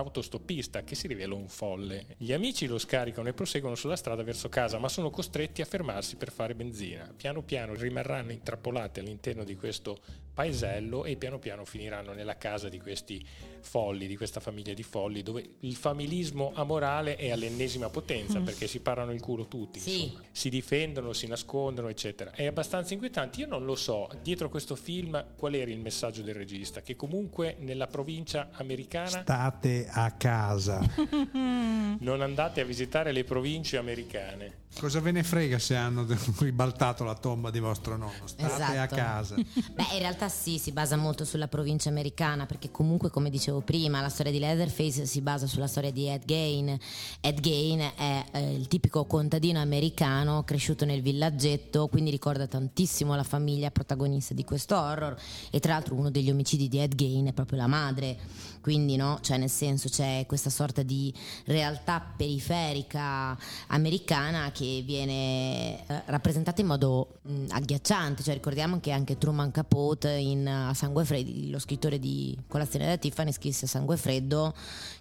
autostoppista 0.47 0.83
che 0.83 0.95
si 0.95 1.07
rivela 1.07 1.33
un 1.33 1.47
folle. 1.47 2.05
Gli 2.17 2.31
amici 2.31 2.65
lo 2.67 2.77
scaricano 2.77 3.27
e 3.27 3.33
proseguono 3.33 3.75
sulla 3.75 3.97
strada 3.97 4.23
verso 4.23 4.47
casa, 4.47 4.79
ma 4.79 4.87
sono 4.87 5.09
costretti 5.09 5.61
a 5.61 5.65
fermarsi 5.65 6.15
per 6.15 6.31
fare 6.31 6.55
benzina. 6.55 7.11
Piano 7.15 7.41
piano 7.43 7.73
rimarranno 7.73 8.31
intrappolati 8.31 9.01
all'interno 9.01 9.43
di 9.43 9.55
questo 9.55 9.99
paesello 10.37 11.03
e 11.03 11.15
piano 11.15 11.39
piano 11.39 11.65
finiranno 11.65 12.13
nella 12.13 12.37
casa 12.37 12.69
di 12.69 12.79
questi 12.79 13.25
folli, 13.59 14.05
di 14.05 14.15
questa 14.15 14.39
famiglia 14.39 14.75
di 14.75 14.83
folli, 14.83 15.23
dove 15.23 15.43
il 15.61 15.75
familismo 15.75 16.51
amorale 16.53 17.15
è 17.15 17.31
all'ennesima 17.31 17.89
potenza 17.89 18.39
mm. 18.39 18.43
perché 18.43 18.67
si 18.67 18.79
parano 18.81 19.13
il 19.13 19.19
culo 19.19 19.47
tutti, 19.47 19.79
sì. 19.79 20.15
si 20.31 20.49
difendono, 20.49 21.11
si 21.13 21.25
nascondono, 21.25 21.87
eccetera. 21.87 22.33
È 22.33 22.45
abbastanza 22.45 22.93
inquietante. 22.93 23.39
Io 23.41 23.47
non 23.47 23.65
lo 23.65 23.73
so, 23.73 24.07
dietro 24.21 24.47
questo 24.47 24.75
film 24.75 25.25
qual 25.35 25.55
era 25.55 25.71
il 25.71 25.79
messaggio 25.79 26.21
del 26.21 26.35
regista? 26.35 26.81
Che 26.81 26.95
comunque 26.95 27.55
nella 27.57 27.87
provincia 27.87 28.49
americana... 28.51 29.07
State 29.07 29.87
a 29.89 30.11
casa. 30.11 30.79
non 31.33 32.21
andate 32.21 32.61
a 32.61 32.63
visitare 32.63 33.11
le 33.11 33.23
province 33.23 33.77
americane. 33.77 34.65
Cosa 34.79 34.99
ve 34.99 35.11
ne 35.11 35.23
frega 35.23 35.57
se 35.57 35.75
hanno 35.75 36.05
ribaltato 36.37 37.03
la 37.03 37.15
tomba 37.15 37.49
di 37.49 37.57
vostro 37.57 37.97
nonno? 37.97 38.27
State 38.27 38.53
esatto. 38.53 38.79
a 38.79 38.85
casa. 38.85 39.35
Beh, 39.73 39.93
in 39.93 39.99
realtà 39.99 40.29
sì, 40.29 40.59
si 40.59 40.71
basa 40.71 40.95
molto 40.95 41.25
sulla 41.25 41.47
provincia 41.47 41.89
americana, 41.89 42.45
perché 42.45 42.69
comunque, 42.69 43.09
come 43.09 43.31
dicevo 43.31 43.61
prima, 43.61 44.01
la 44.01 44.09
storia 44.09 44.31
di 44.31 44.37
Leatherface 44.37 45.07
si 45.07 45.21
basa 45.21 45.47
sulla 45.47 45.65
storia 45.65 45.91
di 45.91 46.07
Ed 46.07 46.25
Gain. 46.25 46.77
Ed 47.21 47.39
Gain 47.39 47.91
è 47.95 48.25
eh, 48.31 48.53
il 48.53 48.67
tipico 48.67 49.05
contadino 49.05 49.59
americano 49.59 50.43
cresciuto 50.43 50.85
nel 50.85 51.01
villaggetto, 51.01 51.87
quindi 51.87 52.11
ricorda 52.11 52.45
tantissimo 52.45 53.15
la 53.15 53.23
famiglia 53.23 53.71
protagonista 53.71 54.35
di 54.35 54.43
questo 54.43 54.77
horror. 54.77 55.19
E 55.49 55.59
tra 55.59 55.73
l'altro 55.73 55.95
uno 55.95 56.11
degli 56.11 56.29
omicidi 56.29 56.67
di 56.67 56.79
Ed 56.79 56.93
Gain 56.93 57.25
è 57.25 57.33
proprio 57.33 57.57
la 57.57 57.67
madre. 57.67 58.17
Quindi, 58.61 58.95
no, 58.95 59.17
cioè 59.21 59.37
nel 59.37 59.49
senso 59.49 59.89
c'è 59.89 60.25
questa 60.27 60.49
sorta 60.51 60.83
di 60.83 61.11
realtà 61.45 61.99
periferica 62.15 63.35
americana 63.67 64.51
che 64.51 64.65
viene 64.85 65.85
eh, 65.87 66.01
rappresentata 66.05 66.61
in 66.61 66.67
modo 66.67 67.19
mh, 67.21 67.45
agghiacciante. 67.49 68.23
Cioè, 68.23 68.33
ricordiamo 68.33 68.79
che 68.79 68.91
anche 68.91 69.17
Truman 69.17 69.51
Capote 69.51 70.09
in 70.11 70.47
A 70.47 70.73
Sangue 70.73 71.05
Freddo, 71.05 71.51
lo 71.51 71.59
scrittore 71.59 71.99
di 71.99 72.37
Colazione 72.47 72.87
da 72.87 72.97
Tiffany, 72.97 73.31
scrisse 73.31 73.67
Sangue 73.67 73.97
Freddo 73.97 74.53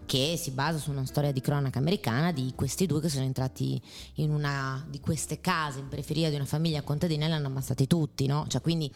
che 0.06 0.36
si 0.38 0.52
basa 0.52 0.78
su 0.78 0.90
una 0.90 1.04
storia 1.04 1.32
di 1.32 1.40
cronaca 1.40 1.78
americana 1.78 2.32
di 2.32 2.52
questi 2.54 2.86
due 2.86 3.00
che 3.00 3.08
sono 3.08 3.24
entrati 3.24 3.80
in 4.14 4.30
una 4.30 4.84
di 4.88 5.00
queste 5.00 5.40
case 5.40 5.80
in 5.80 5.88
periferia 5.88 6.30
di 6.30 6.36
una 6.36 6.44
famiglia 6.44 6.82
contadina 6.82 7.26
e 7.26 7.28
l'hanno 7.28 7.48
ammazzati 7.48 7.86
tutti, 7.86 8.26
no? 8.26 8.46
Cioè, 8.48 8.60
quindi 8.60 8.90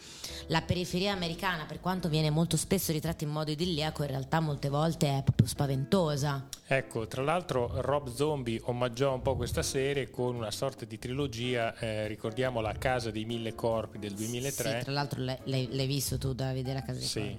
la 0.47 0.61
periferia 0.61 1.11
americana, 1.11 1.65
per 1.65 1.79
quanto 1.79 2.07
viene 2.07 2.29
molto 2.29 2.57
spesso 2.57 2.91
ritratta 2.91 3.23
in 3.23 3.29
modo 3.29 3.51
idilliaco, 3.51 4.03
in 4.03 4.09
realtà 4.09 4.39
molte 4.39 4.69
volte 4.69 5.17
è 5.17 5.23
proprio 5.23 5.47
spaventosa. 5.47 6.47
Ecco, 6.65 7.05
tra 7.07 7.21
l'altro 7.21 7.69
Rob 7.81 8.13
Zombie 8.13 8.59
omaggiò 8.63 9.13
un 9.13 9.21
po' 9.21 9.35
questa 9.35 9.61
serie 9.61 10.09
con 10.09 10.35
una 10.35 10.51
sorta 10.61 10.85
di 10.85 10.99
trilogia, 10.99 11.75
eh, 11.79 12.05
ricordiamo 12.05 12.61
La 12.61 12.73
casa 12.73 13.09
dei 13.09 13.25
mille 13.25 13.55
corpi 13.55 13.97
del 13.97 14.13
2003. 14.13 14.77
Sì, 14.77 14.83
tra 14.83 14.91
l'altro 14.91 15.19
l'hai, 15.19 15.39
l'hai 15.43 15.87
visto 15.87 16.19
tu 16.19 16.33
da 16.33 16.53
vedere 16.53 16.75
la 16.75 16.85
casa 16.85 16.99
dei 16.99 17.07
Sì, 17.07 17.19
corpi? 17.19 17.37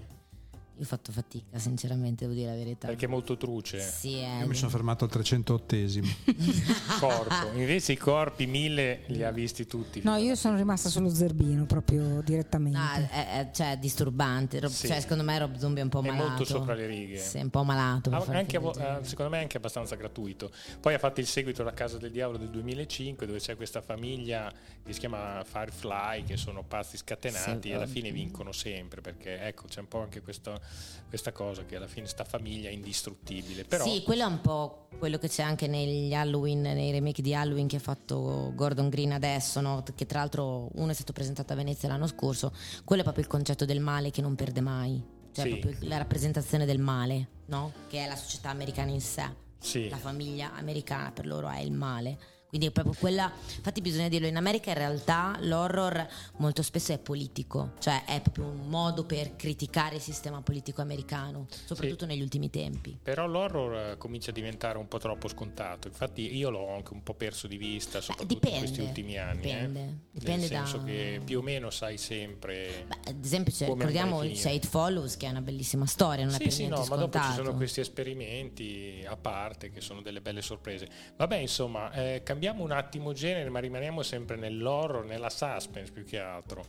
Io 0.82 0.88
ho 0.88 0.90
fatto 0.90 1.12
fatica, 1.12 1.58
sinceramente, 1.60 2.24
devo 2.26 2.36
dire 2.36 2.50
la 2.50 2.56
verità. 2.56 2.88
perché 2.88 3.04
è 3.04 3.08
molto 3.08 3.36
truce. 3.36 3.78
Sì, 3.78 4.14
è... 4.16 4.40
Io 4.40 4.48
mi 4.48 4.54
sono 4.56 4.68
fermato 4.68 5.04
al 5.04 5.10
308esimo. 5.14 6.08
Corpo. 6.98 7.52
Invece 7.54 7.92
i 7.92 7.96
corpi 7.96 8.46
mille 8.46 9.02
li 9.06 9.22
ha 9.22 9.30
visti 9.30 9.64
tutti. 9.64 10.00
No, 10.02 10.16
io 10.16 10.34
sono 10.34 10.56
rimasta 10.56 10.88
sullo 10.88 11.08
zerbino 11.08 11.66
proprio 11.66 12.20
direttamente. 12.22 12.76
No, 12.78 13.06
è, 13.08 13.28
è- 13.38 13.50
cioè, 13.52 13.72
è 13.72 13.76
disturbante. 13.76 14.58
Rob- 14.58 14.72
Sì. 14.72 14.88
cioè, 14.88 14.98
secondo 15.00 15.22
me 15.22 15.38
Rob 15.38 15.56
Zombie 15.56 15.82
è 15.82 15.84
un 15.84 15.90
po' 15.90 16.00
È 16.02 16.06
malato. 16.08 16.26
molto 16.28 16.44
sopra 16.44 16.74
le 16.74 16.86
righe. 16.86 17.18
Sì, 17.18 17.36
è 17.38 17.42
un 17.42 17.50
po' 17.50 17.62
malato. 17.62 18.10
Ah, 18.10 18.24
anche 18.30 18.56
eh, 18.56 18.98
secondo 19.04 19.30
me 19.30 19.38
è 19.38 19.42
anche 19.42 19.56
abbastanza 19.58 19.94
gratuito. 19.94 20.50
Poi 20.80 20.94
ha 20.94 20.98
fatto 20.98 21.20
il 21.20 21.26
seguito 21.26 21.62
La 21.62 21.74
Casa 21.74 21.96
del 21.96 22.10
Diavolo 22.10 22.38
del 22.38 22.48
2005 22.50 23.24
dove 23.24 23.38
c'è 23.38 23.54
questa 23.54 23.80
famiglia 23.82 24.52
che 24.84 24.92
si 24.92 24.98
chiama 24.98 25.44
Firefly 25.46 26.24
che 26.24 26.36
sono 26.36 26.64
pazzi 26.64 26.96
scatenati 26.96 27.60
Sì, 27.62 27.68
e 27.68 27.74
alla 27.74 27.84
eh. 27.84 27.86
fine 27.86 28.10
vincono 28.10 28.50
sempre 28.50 29.00
perché 29.00 29.40
ecco 29.46 29.66
c'è 29.68 29.78
un 29.78 29.86
po' 29.86 30.00
anche 30.00 30.20
questo- 30.22 30.60
questa 31.08 31.32
cosa 31.32 31.64
che 31.64 31.76
alla 31.76 31.86
fine 31.86 32.06
sta 32.06 32.24
famiglia 32.24 32.68
è 32.68 32.72
indistruttibile. 32.72 33.64
Però 33.64 33.84
Sì, 33.84 34.02
quello 34.02 34.22
è 34.22 34.26
un 34.26 34.40
po' 34.40 34.88
quello 34.98 35.18
che 35.18 35.28
c'è 35.28 35.42
anche 35.42 35.66
negli 35.66 36.14
Halloween, 36.14 36.60
nei 36.62 36.90
remake 36.90 37.20
di 37.22 37.34
Halloween 37.34 37.66
che 37.68 37.76
ha 37.76 37.80
fatto 37.80 38.52
Gordon 38.54 38.88
Green 38.88 39.12
adesso, 39.12 39.60
no? 39.60 39.82
che 39.94 40.06
tra 40.06 40.20
l'altro 40.20 40.68
uno 40.74 40.90
è 40.90 40.94
stato 40.94 41.12
presentato 41.12 41.52
a 41.52 41.56
Venezia 41.56 41.88
l'anno 41.88 42.06
scorso. 42.06 42.52
Quello 42.84 43.02
è 43.02 43.04
proprio 43.04 43.24
il 43.24 43.30
concetto 43.30 43.64
del 43.64 43.80
male 43.80 44.10
che 44.10 44.22
non 44.22 44.34
perde 44.34 44.60
mai. 44.60 45.02
Cioè 45.32 45.44
Sì. 45.46 45.56
proprio 45.56 45.88
la 45.88 45.96
rappresentazione 45.98 46.64
del 46.66 46.78
male, 46.78 47.28
no? 47.46 47.72
Che 47.88 48.04
è 48.04 48.06
la 48.08 48.16
società 48.16 48.50
americana 48.50 48.90
in 48.90 49.00
sé. 49.00 49.24
sì. 49.58 49.88
La 49.88 49.96
famiglia 49.96 50.52
americana 50.54 51.10
per 51.12 51.26
loro 51.26 51.48
è 51.48 51.60
il 51.60 51.72
male. 51.72 52.18
Quindi 52.52 52.68
è 52.68 52.70
proprio 52.70 52.94
quella. 53.00 53.32
Infatti, 53.56 53.80
bisogna 53.80 54.08
dirlo: 54.08 54.26
in 54.26 54.36
America 54.36 54.68
in 54.68 54.76
realtà 54.76 55.38
l'horror 55.40 56.06
molto 56.36 56.60
spesso 56.62 56.92
è 56.92 56.98
politico, 56.98 57.72
cioè 57.78 58.04
è 58.04 58.20
proprio 58.20 58.44
un 58.44 58.68
modo 58.68 59.04
per 59.06 59.36
criticare 59.36 59.94
il 59.94 60.02
sistema 60.02 60.42
politico 60.42 60.82
americano, 60.82 61.46
soprattutto 61.64 62.04
negli 62.04 62.20
ultimi 62.20 62.50
tempi. 62.50 62.98
Però 63.02 63.26
l'horror 63.26 63.92
eh, 63.92 63.96
comincia 63.96 64.32
a 64.32 64.34
diventare 64.34 64.76
un 64.76 64.86
po' 64.86 64.98
troppo 64.98 65.28
scontato. 65.28 65.88
Infatti, 65.88 66.36
io 66.36 66.50
l'ho 66.50 66.68
anche 66.74 66.92
un 66.92 67.02
po' 67.02 67.14
perso 67.14 67.46
di 67.46 67.56
vista, 67.56 68.02
soprattutto 68.02 68.34
in 68.34 68.38
dipende, 68.40 68.58
questi 68.58 68.80
ultimi 68.82 69.16
anni. 69.16 69.40
eh. 69.40 69.44
dipende, 69.66 69.98
dipende 70.10 70.40
Nel 70.40 70.48
senso 70.48 70.76
da- 70.76 70.84
che 70.84 71.20
più 71.24 71.38
o 71.38 71.42
meno 71.42 71.70
sai 71.70 71.96
sempre. 71.96 72.84
Beh, 72.86 73.10
ad 73.12 73.24
esempio, 73.24 73.50
Come 73.60 73.86
ricordiamo 73.86 74.22
il. 74.24 74.32
It 74.32 74.66
Follows, 74.66 75.16
che 75.16 75.26
è 75.26 75.30
una 75.30 75.40
bellissima 75.40 75.86
storia, 75.86 76.26
non 76.26 76.34
è 76.34 76.36
Sì, 76.36 76.42
per 76.42 76.52
sì, 76.52 76.58
niente 76.66 76.80
no, 76.80 76.84
ma 76.88 76.96
dopo 76.96 77.12
scontato. 77.12 77.28
ci 77.28 77.42
sono 77.46 77.56
questi 77.56 77.80
esperimenti 77.80 79.02
a 79.08 79.16
parte 79.16 79.70
che 79.70 79.80
sono 79.80 80.02
delle 80.02 80.20
belle 80.20 80.42
sorprese. 80.42 80.86
Vabbè, 81.16 81.36
insomma, 81.38 81.90
eh, 81.92 82.22
cambiamo 82.42 82.64
un 82.64 82.76
attimo 82.76 83.12
genere, 83.12 83.50
ma 83.50 83.60
rimaniamo 83.60 84.02
sempre 84.02 84.34
nell'horror, 84.34 85.04
nella 85.04 85.30
suspense 85.30 85.92
più 85.92 86.04
che 86.04 86.18
altro. 86.18 86.66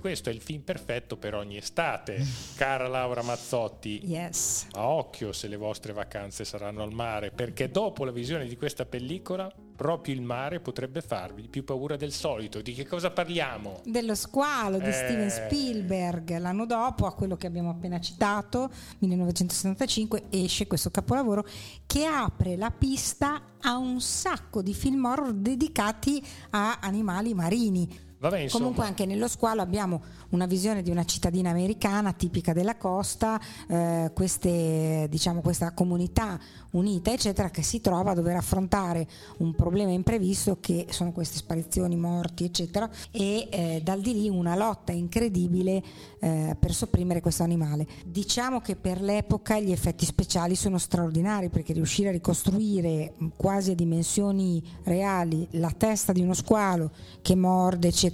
Questo 0.00 0.30
è 0.30 0.32
il 0.32 0.40
film 0.40 0.62
perfetto 0.62 1.18
per 1.18 1.34
ogni 1.34 1.58
estate, 1.58 2.24
cara 2.56 2.88
Laura 2.88 3.20
Mazzotti. 3.20 4.00
Yes. 4.06 4.68
A 4.72 4.88
occhio 4.88 5.34
se 5.34 5.46
le 5.48 5.56
vostre 5.56 5.92
vacanze 5.92 6.46
saranno 6.46 6.82
al 6.82 6.92
mare, 6.92 7.32
perché 7.32 7.68
dopo 7.68 8.06
la 8.06 8.12
visione 8.12 8.46
di 8.46 8.56
questa 8.56 8.86
pellicola, 8.86 9.52
proprio 9.80 10.14
il 10.14 10.20
mare 10.20 10.60
potrebbe 10.60 11.00
farvi 11.00 11.48
più 11.48 11.64
paura 11.64 11.96
del 11.96 12.12
solito. 12.12 12.60
Di 12.60 12.74
che 12.74 12.86
cosa 12.86 13.12
parliamo? 13.12 13.80
Dello 13.86 14.14
squalo 14.14 14.76
di 14.76 14.84
Eh. 14.84 14.92
Steven 14.92 15.30
Spielberg, 15.30 16.36
l'anno 16.36 16.66
dopo, 16.66 17.06
a 17.06 17.14
quello 17.14 17.38
che 17.38 17.46
abbiamo 17.46 17.70
appena 17.70 17.98
citato, 17.98 18.70
1975, 18.98 20.24
esce 20.28 20.66
questo 20.66 20.90
capolavoro 20.90 21.46
che 21.86 22.04
apre 22.04 22.58
la 22.58 22.70
pista 22.70 23.40
a 23.58 23.78
un 23.78 24.02
sacco 24.02 24.60
di 24.60 24.74
film 24.74 25.02
horror 25.06 25.32
dedicati 25.32 26.22
a 26.50 26.80
animali 26.82 27.32
marini. 27.32 28.08
Vabbè, 28.20 28.50
Comunque 28.50 28.84
anche 28.84 29.06
nello 29.06 29.28
squalo 29.28 29.62
abbiamo 29.62 30.02
una 30.30 30.44
visione 30.44 30.82
di 30.82 30.90
una 30.90 31.04
cittadina 31.04 31.48
americana 31.48 32.12
tipica 32.12 32.52
della 32.52 32.76
costa, 32.76 33.40
eh, 33.66 34.10
queste, 34.12 35.06
diciamo, 35.08 35.40
questa 35.40 35.72
comunità 35.72 36.38
unita 36.72 37.12
eccetera 37.12 37.50
che 37.50 37.62
si 37.62 37.80
trova 37.80 38.10
a 38.10 38.14
dover 38.14 38.36
affrontare 38.36 39.08
un 39.38 39.54
problema 39.54 39.90
imprevisto 39.90 40.58
che 40.60 40.86
sono 40.90 41.12
queste 41.12 41.38
sparizioni, 41.38 41.96
morti 41.96 42.44
eccetera 42.44 42.88
e 43.10 43.48
eh, 43.50 43.80
dal 43.82 44.00
di 44.00 44.12
lì 44.12 44.28
una 44.28 44.54
lotta 44.54 44.92
incredibile 44.92 45.82
eh, 46.20 46.56
per 46.58 46.74
sopprimere 46.74 47.20
questo 47.20 47.42
animale. 47.42 47.86
Diciamo 48.04 48.60
che 48.60 48.76
per 48.76 49.00
l'epoca 49.00 49.58
gli 49.58 49.72
effetti 49.72 50.04
speciali 50.04 50.54
sono 50.54 50.78
straordinari 50.78 51.48
perché 51.48 51.72
riuscire 51.72 52.10
a 52.10 52.12
ricostruire 52.12 53.14
quasi 53.36 53.70
a 53.70 53.74
dimensioni 53.74 54.62
reali 54.84 55.46
la 55.52 55.72
testa 55.76 56.12
di 56.12 56.20
uno 56.20 56.34
squalo 56.34 56.90
che 57.22 57.34
morde 57.34 57.88
eccetera, 57.88 58.09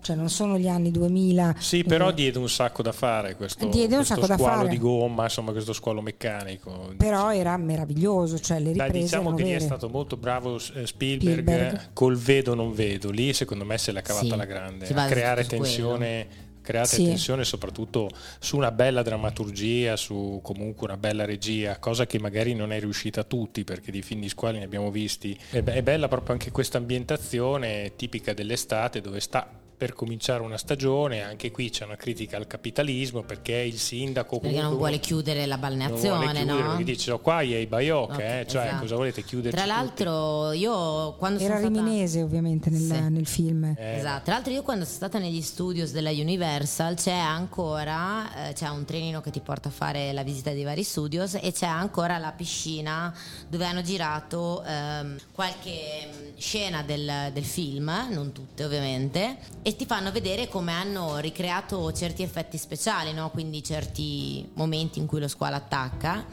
cioè 0.00 0.16
non 0.16 0.28
sono 0.30 0.58
gli 0.58 0.68
anni 0.68 0.90
2000 0.90 1.54
Sì, 1.58 1.84
però 1.84 2.10
eh, 2.10 2.14
diede 2.14 2.38
un 2.38 2.48
sacco 2.48 2.82
da 2.82 2.92
fare 2.92 3.34
questo, 3.36 3.66
Diede 3.66 3.96
un 3.96 4.04
questo 4.04 4.14
sacco 4.14 4.26
da 4.26 4.34
squalo 4.36 4.56
fare. 4.62 4.68
di 4.68 4.78
gomma, 4.78 5.24
insomma 5.24 5.52
questo 5.52 5.72
squalo 5.72 6.00
meccanico. 6.00 6.92
però 6.96 7.32
era 7.32 7.56
meraviglioso, 7.56 8.38
cioè 8.38 8.58
le 8.58 8.72
Dai, 8.72 8.86
riprese 8.86 8.98
diciamo 9.04 9.22
erano 9.22 9.36
che 9.36 9.42
lì 9.44 9.50
è 9.50 9.58
stato 9.58 9.88
molto 9.88 10.16
bravo 10.16 10.56
eh, 10.56 10.86
Spielberg, 10.86 10.86
Spielberg. 11.40 11.88
col 11.92 12.16
vedo 12.16 12.54
non 12.54 12.72
vedo, 12.72 13.10
lì 13.10 13.32
secondo 13.32 13.64
me 13.64 13.78
se 13.78 13.92
l'ha 13.92 14.02
cavata 14.02 14.26
Sì, 14.26 14.32
alla 14.32 14.44
grande, 14.44 14.86
a 14.88 15.06
creare 15.06 15.44
tensione, 15.44 16.26
create 16.70 16.88
Sì. 16.94 17.04
tensione 17.04 17.44
soprattutto 17.44 18.08
su 18.38 18.56
una 18.56 18.70
bella 18.70 19.02
drammaturgia, 19.02 19.96
su 19.96 20.40
comunque 20.42 20.86
una 20.86 20.96
bella 20.96 21.24
regia, 21.24 21.78
cosa 21.78 22.06
che 22.06 22.18
magari 22.18 22.54
non 22.54 22.72
è 22.72 22.80
riuscita 22.80 23.20
a 23.20 23.24
tutti 23.24 23.64
perché 23.64 23.90
di 23.90 24.02
film 24.02 24.20
di 24.20 24.28
squali 24.28 24.58
ne 24.58 24.64
abbiamo 24.64 24.90
visti. 24.90 25.38
È, 25.50 25.62
be- 25.62 25.74
è 25.74 25.82
bella 25.82 26.08
proprio 26.08 26.32
anche 26.32 26.50
questa 26.50 26.78
ambientazione 26.78 27.92
tipica 27.96 28.32
dell'estate 28.32 29.00
dove 29.00 29.20
sta 29.20 29.46
per 29.80 29.94
cominciare 29.94 30.42
una 30.42 30.58
stagione, 30.58 31.22
anche 31.22 31.50
qui 31.50 31.70
c'è 31.70 31.86
una 31.86 31.96
critica 31.96 32.36
al 32.36 32.46
capitalismo 32.46 33.22
perché 33.22 33.54
il 33.54 33.78
sindaco 33.78 34.38
Perché 34.38 34.48
comunque 34.56 34.62
non 34.68 34.76
vuole 34.76 34.98
chiudere 35.00 35.46
la 35.46 35.56
non 35.56 35.60
balneazione, 35.60 36.24
vuole 36.26 36.34
chiudere, 36.44 36.60
no? 36.62 36.68
perché 36.68 36.84
dice 36.84 37.10
"Oh, 37.12 37.18
qua 37.20 37.40
è 37.40 37.44
i 37.56 37.64
Baiocca, 37.66 38.12
Ok, 38.12 38.18
eh, 38.20 38.44
cioè 38.46 38.66
esatto. 38.66 38.80
cosa 38.82 38.96
volete 38.96 39.24
chiudere? 39.24 39.56
Tra 39.56 39.64
l'altro, 39.64 40.52
io 40.52 41.14
quando 41.14 41.38
Era 41.42 41.56
sono 41.56 41.70
stata... 41.70 41.82
riminese 41.86 42.20
ovviamente 42.20 42.68
nel, 42.68 42.80
Sì. 42.82 43.08
nel 43.08 43.26
film. 43.26 43.64
Eh, 43.74 43.96
Esatto, 43.96 44.24
tra 44.24 44.34
l'altro 44.34 44.52
io 44.52 44.62
quando 44.62 44.84
sono 44.84 44.96
stata 44.96 45.18
negli 45.18 45.40
studios 45.40 45.92
della 45.92 46.10
Universal 46.10 46.96
c'è 46.96 47.12
ancora, 47.12 48.48
eh, 48.50 48.52
c'è 48.52 48.68
un 48.68 48.84
trenino 48.84 49.22
che 49.22 49.30
ti 49.30 49.40
porta 49.40 49.68
a 49.70 49.72
fare 49.72 50.12
la 50.12 50.22
visita 50.22 50.50
dei 50.52 50.64
vari 50.64 50.82
studios 50.82 51.38
e 51.40 51.52
c'è 51.52 51.64
ancora 51.66 52.18
la 52.18 52.32
piscina 52.32 53.14
dove 53.48 53.64
hanno 53.64 53.80
girato 53.80 54.62
ehm, 54.62 55.16
qualche 55.32 56.06
mm, 56.06 56.36
scena 56.36 56.82
del, 56.82 57.30
del 57.32 57.44
film, 57.44 57.90
non 58.10 58.32
tutte 58.32 58.62
ovviamente, 58.64 59.38
e 59.70 59.76
ti 59.76 59.86
fanno 59.86 60.10
vedere 60.10 60.48
come 60.48 60.72
hanno 60.72 61.18
ricreato 61.18 61.92
certi 61.92 62.24
effetti 62.24 62.58
speciali, 62.58 63.12
no? 63.12 63.30
quindi 63.30 63.62
certi 63.62 64.48
momenti 64.54 64.98
in 64.98 65.06
cui 65.06 65.20
lo 65.20 65.28
squalo 65.28 65.54
attacca. 65.54 66.26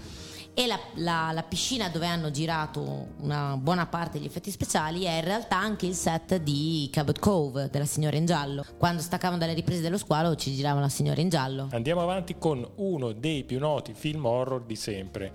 E 0.55 0.65
la, 0.65 0.79
la- 0.95 1.29
la 1.31 1.43
piscina 1.43 1.87
dove 1.89 2.07
hanno 2.07 2.31
girato 2.31 3.09
una 3.19 3.55
buona 3.57 3.85
parte 3.85 4.17
degli 4.17 4.25
effetti 4.25 4.49
speciali 4.49 5.03
è 5.03 5.17
in 5.17 5.23
realtà 5.23 5.55
anche 5.55 5.85
il 5.85 5.93
set 5.93 6.37
di 6.37 6.89
Cabot 6.91 7.19
Cove 7.19 7.69
della 7.71 7.85
Signora 7.85 8.17
in 8.17 8.25
Giallo. 8.25 8.65
Quando 8.75 9.03
staccavano 9.03 9.37
dalle 9.39 9.53
riprese 9.53 9.81
dello 9.81 9.99
squalo 9.99 10.33
ci 10.35 10.55
giravano 10.55 10.81
la 10.81 10.89
Signora 10.89 11.21
in 11.21 11.29
Giallo. 11.29 11.67
Andiamo 11.73 12.01
avanti 12.01 12.37
con 12.39 12.67
uno 12.77 13.11
dei 13.11 13.43
più 13.43 13.59
noti 13.59 13.93
film 13.93 14.25
horror 14.25 14.63
di 14.65 14.75
sempre. 14.75 15.31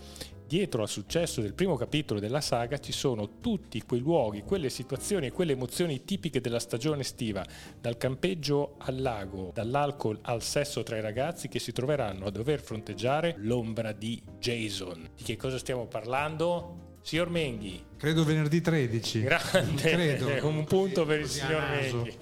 Dietro 0.52 0.82
al 0.82 0.88
successo 0.90 1.40
del 1.40 1.54
primo 1.54 1.76
capitolo 1.76 2.20
della 2.20 2.42
saga 2.42 2.78
ci 2.78 2.92
sono 2.92 3.38
tutti 3.40 3.80
quei 3.86 4.00
luoghi, 4.00 4.42
quelle 4.42 4.68
situazioni 4.68 5.28
e 5.28 5.32
quelle 5.32 5.52
emozioni 5.52 6.04
tipiche 6.04 6.42
della 6.42 6.58
stagione 6.58 7.00
estiva, 7.00 7.42
dal 7.80 7.96
campeggio 7.96 8.74
al 8.80 9.00
lago, 9.00 9.50
dall'alcol 9.54 10.18
al 10.20 10.42
sesso 10.42 10.82
tra 10.82 10.98
i 10.98 11.00
ragazzi 11.00 11.48
che 11.48 11.58
si 11.58 11.72
troveranno 11.72 12.26
a 12.26 12.30
dover 12.30 12.60
fronteggiare 12.60 13.36
l'ombra 13.38 13.92
di 13.92 14.22
Jason. 14.38 15.08
Di 15.16 15.22
che 15.22 15.36
cosa 15.36 15.56
stiamo 15.56 15.86
parlando? 15.86 16.98
Signor 17.00 17.30
Menghi. 17.30 17.82
Credo 17.96 18.22
venerdì 18.22 18.60
13. 18.60 19.22
Grande, 19.22 19.82
Credo. 19.82 20.26
un 20.46 20.64
punto 20.64 21.06
per 21.06 21.20
il 21.20 21.28
signor. 21.28 21.62
Menghi. 21.70 22.16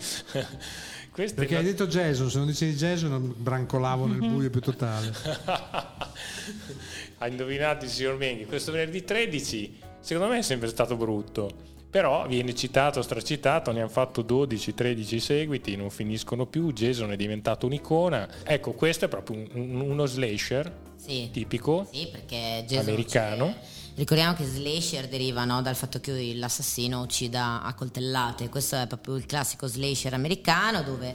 Queste 1.13 1.35
Perché 1.37 1.57
hai 1.57 1.65
detto 1.65 1.87
Jason, 1.87 2.31
se 2.31 2.39
non 2.39 2.47
dicevi 2.47 2.75
Jason 2.75 3.35
brancolavo 3.37 4.07
nel 4.07 4.19
buio 4.19 4.49
più 4.49 4.61
totale. 4.61 5.13
ha 7.19 7.27
indovinato 7.27 7.85
il 7.85 7.91
signor 7.91 8.17
Menghi. 8.17 8.47
Questo 8.47 8.73
venerdì 8.73 9.05
13, 9.05 9.79
secondo 10.01 10.33
me 10.33 10.39
è 10.39 10.43
sempre 10.43 10.69
stato 10.69 10.97
brutto. 10.97 11.69
Però 11.91 12.25
viene 12.29 12.55
citato, 12.55 13.03
stracitato, 13.03 13.73
ne 13.73 13.81
hanno 13.81 13.89
fatto 13.89 14.23
12-13 14.23 15.17
seguiti, 15.19 15.75
non 15.75 15.91
finiscono 15.91 16.47
più. 16.47 16.73
Jason 16.73 17.11
è 17.11 17.17
diventato 17.17 17.67
un'icona. 17.67 18.29
Ecco, 18.45 18.73
questo 18.73 19.07
è 19.07 19.09
proprio 19.09 19.39
un- 19.39 19.49
un- 19.55 19.81
uno 19.81 20.07
slasher 20.07 20.73
Sì. 20.95 21.29
tipico 21.33 21.89
Sì, 21.93 22.07
perché 22.13 22.63
Jason 22.69 22.89
americano. 22.89 23.45
uccide- 23.47 23.79
Ricordiamo 24.01 24.33
che 24.33 24.47
slasher 24.47 25.09
deriva 25.09 25.45
no, 25.45 25.61
dal 25.61 25.77
fatto 25.77 26.01
che 26.01 26.33
l'assassino 26.35 27.03
uccida 27.03 27.61
a 27.63 27.75
coltellate. 27.75 28.49
Questo 28.49 28.77
è 28.77 28.87
proprio 28.87 29.17
il 29.17 29.27
classico 29.27 29.67
slasher 29.67 30.15
americano 30.15 30.83
dove 30.83 31.15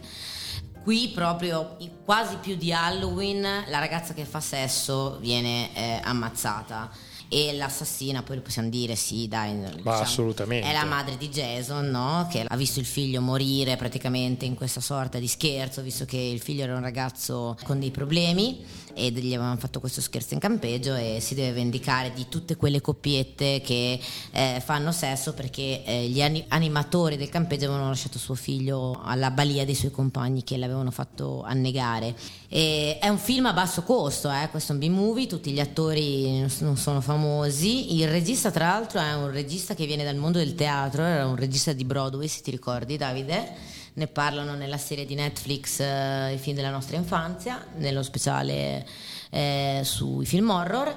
qui 0.83 1.09
proprio 1.09 1.77
quasi 2.03 2.35
più 2.35 2.55
di 2.55 2.71
Halloween 2.71 3.41
la 3.41 3.79
ragazza 3.79 4.13
che 4.13 4.23
fa 4.23 4.39
sesso 4.39 5.17
viene 5.19 5.75
eh, 5.75 5.99
ammazzata. 6.03 6.91
E 7.27 7.53
l'assassina, 7.53 8.21
poi 8.21 8.35
lo 8.35 8.43
possiamo 8.43 8.69
dire, 8.69 8.95
sì, 8.95 9.27
dai, 9.27 9.57
diciamo, 9.57 9.89
assolutamente. 9.89 10.69
È 10.69 10.71
la 10.71 10.85
madre 10.85 11.17
di 11.17 11.27
Jason, 11.29 11.89
no? 11.89 12.27
Che 12.29 12.45
ha 12.47 12.55
visto 12.55 12.79
il 12.79 12.85
figlio 12.85 13.19
morire 13.19 13.77
praticamente 13.77 14.45
in 14.45 14.53
questa 14.53 14.79
sorta 14.79 15.17
di 15.17 15.27
scherzo, 15.27 15.81
visto 15.81 16.05
che 16.05 16.17
il 16.17 16.39
figlio 16.39 16.61
era 16.61 16.75
un 16.75 16.81
ragazzo 16.81 17.57
con 17.63 17.79
dei 17.79 17.89
problemi 17.89 18.63
e 18.95 19.11
gli 19.11 19.33
avevano 19.33 19.57
fatto 19.57 19.79
questo 19.79 20.01
scherzo 20.01 20.33
in 20.33 20.39
campeggio 20.39 20.95
e 20.95 21.17
si 21.19 21.35
deve 21.35 21.51
vendicare 21.51 22.13
di 22.13 22.27
tutte 22.29 22.55
quelle 22.55 22.79
coppiette 22.81 23.61
che 23.61 23.99
eh, 24.31 24.61
fanno 24.63 24.91
sesso 24.91 25.33
perché 25.33 25.83
eh, 25.83 26.07
gli 26.07 26.21
ani- 26.21 26.45
animatori 26.47 27.17
del 27.17 27.29
campeggio 27.29 27.65
avevano 27.65 27.89
lasciato 27.89 28.17
suo 28.17 28.35
figlio 28.35 29.01
alla 29.03 29.31
balia 29.31 29.65
dei 29.65 29.75
suoi 29.75 29.91
compagni 29.91 30.43
che 30.43 30.57
l'avevano 30.57 30.91
fatto 30.91 31.43
annegare. 31.43 32.15
E 32.47 32.97
è 32.99 33.09
un 33.09 33.17
film 33.17 33.47
a 33.47 33.53
basso 33.53 33.83
costo, 33.83 34.31
eh, 34.31 34.47
questo 34.49 34.71
è 34.71 34.75
un 34.75 34.81
B-movie, 34.81 35.27
tutti 35.27 35.51
gli 35.51 35.59
attori 35.59 36.47
non 36.59 36.77
sono 36.77 37.01
famosi, 37.01 37.95
il 37.95 38.07
regista 38.07 38.49
tra 38.49 38.67
l'altro 38.67 39.01
è 39.01 39.13
un 39.13 39.29
regista 39.29 39.75
che 39.75 39.85
viene 39.85 40.03
dal 40.03 40.15
mondo 40.15 40.37
del 40.37 40.55
teatro, 40.55 41.03
era 41.03 41.25
un 41.25 41.35
regista 41.35 41.73
di 41.73 41.83
Broadway 41.83 42.27
se 42.27 42.41
ti 42.41 42.51
ricordi 42.51 42.95
Davide 42.95 43.83
ne 43.95 44.07
parlano 44.07 44.55
nella 44.55 44.77
serie 44.77 45.05
di 45.05 45.15
Netflix 45.15 45.79
eh, 45.79 46.33
I 46.33 46.37
film 46.37 46.55
della 46.55 46.69
nostra 46.69 46.95
infanzia, 46.97 47.65
nello 47.77 48.03
speciale 48.03 48.85
eh, 49.29 49.81
sui 49.83 50.25
film 50.25 50.49
horror. 50.49 50.95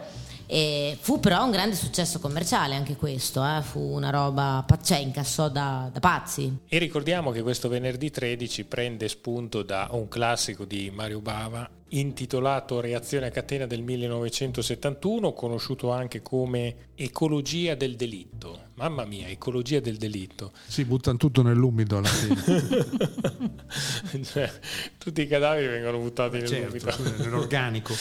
E 0.50 0.96
fu 0.98 1.20
però 1.20 1.44
un 1.44 1.50
grande 1.50 1.76
successo 1.76 2.20
commerciale 2.20 2.74
anche 2.74 2.96
questo, 2.96 3.44
eh, 3.44 3.60
fu 3.60 3.80
una 3.80 4.08
roba, 4.08 4.64
cioè 4.82 4.98
incassò 4.98 5.50
da, 5.50 5.90
da 5.92 6.00
pazzi. 6.00 6.60
E 6.66 6.78
ricordiamo 6.78 7.30
che 7.32 7.42
questo 7.42 7.68
venerdì 7.68 8.10
13 8.10 8.64
prende 8.64 9.08
spunto 9.08 9.62
da 9.62 9.88
un 9.90 10.08
classico 10.08 10.64
di 10.64 10.90
Mario 10.90 11.20
Bava 11.20 11.68
intitolato 11.90 12.80
Reazione 12.80 13.26
a 13.26 13.30
catena 13.30 13.66
del 13.66 13.82
1971, 13.82 15.32
conosciuto 15.32 15.90
anche 15.90 16.22
come 16.22 16.86
Ecologia 16.94 17.74
del 17.74 17.94
delitto. 17.94 18.66
Mamma 18.74 19.04
mia, 19.04 19.28
Ecologia 19.28 19.80
del 19.80 19.96
delitto. 19.96 20.52
Si 20.66 20.84
buttano 20.84 21.16
tutto 21.16 21.42
nell'umido 21.42 21.98
alla 21.98 22.08
fine. 22.08 23.56
Cioè, 24.22 24.50
tutti 24.96 25.20
i 25.20 25.26
cadaveri 25.26 25.66
vengono 25.66 25.98
buttati 25.98 26.38
nel 26.38 26.46
certo, 26.46 27.02
nell'organico. 27.18 27.94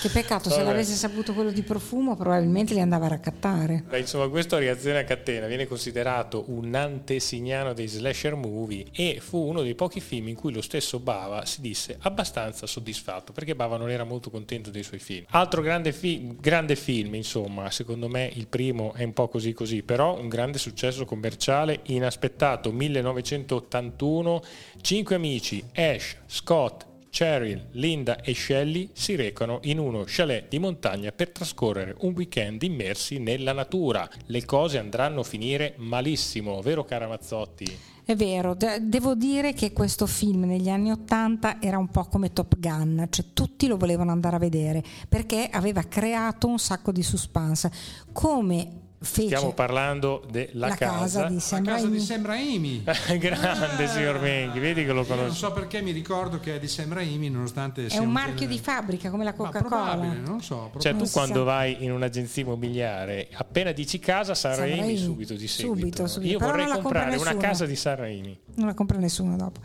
Che 0.00 0.08
peccato, 0.10 0.50
se 0.50 0.56
Vabbè. 0.56 0.68
l'avesse 0.68 0.94
saputo 0.94 1.32
quello 1.32 1.50
di 1.50 1.62
profumo 1.62 2.16
probabilmente 2.16 2.74
li 2.74 2.80
andava 2.80 3.06
a 3.06 3.08
raccattare. 3.08 3.84
Beh, 3.88 4.00
insomma, 4.00 4.28
questo 4.28 4.58
Reazione 4.58 4.98
a 4.98 5.04
catena 5.04 5.46
viene 5.46 5.66
considerato 5.66 6.44
un 6.48 6.74
antesignano 6.74 7.72
dei 7.72 7.88
slasher 7.88 8.34
movie 8.34 8.86
e 8.92 9.18
fu 9.20 9.38
uno 9.38 9.62
dei 9.62 9.74
pochi 9.74 10.00
film 10.00 10.28
in 10.28 10.34
cui 10.34 10.52
lo 10.52 10.62
stesso 10.62 10.98
Bava 10.98 11.44
si 11.46 11.60
disse 11.60 11.96
abbastanza 12.00 12.66
soddisfatto 12.66 13.25
perché 13.32 13.54
Bava 13.54 13.76
non 13.76 13.90
era 13.90 14.04
molto 14.04 14.30
contento 14.30 14.70
dei 14.70 14.82
suoi 14.82 14.98
film. 14.98 15.24
Altro 15.30 15.62
grande, 15.62 15.92
fi- 15.92 16.36
grande 16.38 16.76
film, 16.76 17.14
insomma, 17.14 17.70
secondo 17.70 18.08
me 18.08 18.30
il 18.34 18.46
primo 18.46 18.92
è 18.94 19.04
un 19.04 19.12
po' 19.12 19.28
così 19.28 19.52
così, 19.52 19.82
però 19.82 20.18
un 20.18 20.28
grande 20.28 20.58
successo 20.58 21.04
commerciale 21.04 21.80
inaspettato 21.84 22.72
1981, 22.72 24.42
cinque 24.80 25.14
amici 25.14 25.62
Ash, 25.74 26.16
Scott, 26.26 26.94
Cheryl, 27.16 27.68
Linda 27.72 28.20
e 28.20 28.34
Shelley 28.34 28.90
si 28.92 29.14
recano 29.14 29.60
in 29.62 29.78
uno 29.78 30.04
chalet 30.06 30.48
di 30.48 30.58
montagna 30.58 31.12
per 31.12 31.30
trascorrere 31.30 31.94
un 32.00 32.12
weekend 32.14 32.62
immersi 32.62 33.18
nella 33.18 33.54
natura. 33.54 34.06
Le 34.26 34.44
cose 34.44 34.76
andranno 34.76 35.20
a 35.20 35.24
finire 35.24 35.72
malissimo, 35.78 36.60
vero 36.60 36.84
cara 36.84 37.08
Mazzotti? 37.08 37.94
È 38.08 38.14
vero, 38.14 38.54
de- 38.54 38.78
devo 38.82 39.16
dire 39.16 39.52
che 39.52 39.72
questo 39.72 40.06
film 40.06 40.44
negli 40.44 40.68
anni 40.68 40.92
Ottanta 40.92 41.60
era 41.60 41.76
un 41.76 41.88
po' 41.88 42.04
come 42.04 42.32
Top 42.32 42.56
Gun, 42.56 43.08
cioè 43.10 43.32
tutti 43.32 43.66
lo 43.66 43.76
volevano 43.76 44.12
andare 44.12 44.36
a 44.36 44.38
vedere 44.38 44.80
perché 45.08 45.48
aveva 45.50 45.82
creato 45.82 46.46
un 46.46 46.60
sacco 46.60 46.92
di 46.92 47.02
suspense. 47.02 47.68
Come 48.12 48.85
fece 48.98 49.26
Stiamo 49.26 49.52
parlando 49.52 50.22
della 50.30 50.68
la 50.68 50.74
casa, 50.74 51.24
di 51.26 51.34
La 51.34 51.40
Sam 51.40 51.64
casa 51.64 51.86
di. 51.86 52.00
Sam 52.00 52.24
Raimi. 52.26 52.82
Grande 53.18 53.88
signor 53.88 54.20
Menghi, 54.20 54.58
vedi 54.58 54.84
che 54.84 54.92
lo 54.92 55.02
Io 55.06 55.14
non 55.14 55.34
so 55.34 55.52
perché 55.52 55.82
mi 55.82 55.90
ricordo 55.92 56.40
che 56.40 56.56
è 56.56 56.58
di 56.58 56.68
Sam 56.68 56.92
Raimi, 56.92 57.28
nonostante 57.30 57.86
È 57.86 57.88
sia 57.90 58.00
un 58.00 58.10
marchio 58.10 58.34
genere- 58.34 58.54
di 58.56 58.58
fabbrica 58.60 59.10
come 59.10 59.24
la 59.24 59.32
Coca-Cola. 59.34 59.60
probabile, 59.92 60.18
non 60.20 60.40
so. 60.42 60.70
Cioè 60.78 60.92
Non 60.92 61.00
tu 61.02 61.06
si 61.06 61.12
quando 61.12 61.34
sa. 61.40 61.42
vai 61.44 61.84
in 61.84 61.92
un'agenzia 61.92 62.42
immobiliare, 62.42 63.28
appena 63.32 63.72
dici 63.72 63.98
casa 63.98 64.34
San 64.34 64.54
San 64.54 64.60
Raimi, 64.64 64.80
Raimi, 64.80 64.96
subito 64.98 65.34
di 65.34 65.46
seguito. 65.48 65.76
subito, 65.78 66.06
subito. 66.06 66.32
Io 66.32 66.38
Però 66.38 66.50
vorrei 66.50 66.66
non 66.66 66.80
comprare 66.80 67.16
una 67.16 67.36
casa 67.36 67.66
di 67.66 67.76
San 67.76 67.96
Raimi. 67.96 68.38
non 68.54 68.66
la 68.66 68.74
compra 68.74 68.98
nessuno 68.98 69.36
dopo. 69.36 69.60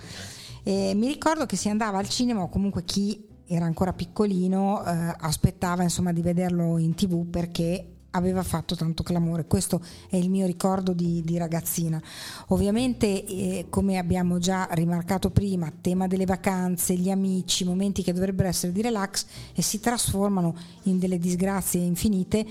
E 0.64 0.94
mi 0.96 1.08
ricordo 1.08 1.46
che 1.46 1.56
si 1.56 1.70
andava 1.70 1.98
al 1.98 2.08
cinema 2.10 2.42
o 2.42 2.50
comunque 2.50 2.84
chi 2.84 3.28
era 3.48 3.66
ancora 3.66 3.92
piccolino 3.94 4.84
eh, 4.86 5.16
aspettava 5.20 5.84
insomma 5.84 6.14
di 6.14 6.22
vederlo 6.22 6.78
in 6.78 6.94
tv 6.96 7.26
perché 7.28 7.86
aveva 8.12 8.44
fatto 8.44 8.76
tanto 8.76 9.04
clamore. 9.04 9.46
Questo 9.46 9.82
è 10.10 10.16
il 10.16 10.30
mio 10.30 10.46
ricordo 10.46 10.94
di, 10.94 11.22
di 11.24 11.38
ragazzina. 11.38 12.02
Ovviamente, 12.48 13.26
eh, 13.26 13.66
come 13.70 13.98
abbiamo 13.98 14.38
già 14.38 14.68
rimarcato 14.72 15.30
prima, 15.30 15.72
tema 15.82 16.08
delle 16.08 16.26
vacanze, 16.26 16.96
gli 16.96 17.10
amici, 17.10 17.64
momenti 17.64 18.04
che 18.04 18.14
dovrebbero 18.14 18.50
essere 18.50 18.72
di 18.72 18.82
relax 18.82 19.26
e 19.54 19.62
si 19.62 19.80
trasformano 19.80 20.56
in 20.84 21.00
delle 21.00 21.20
disgrazie 21.20 21.82
infinite, 21.82 22.46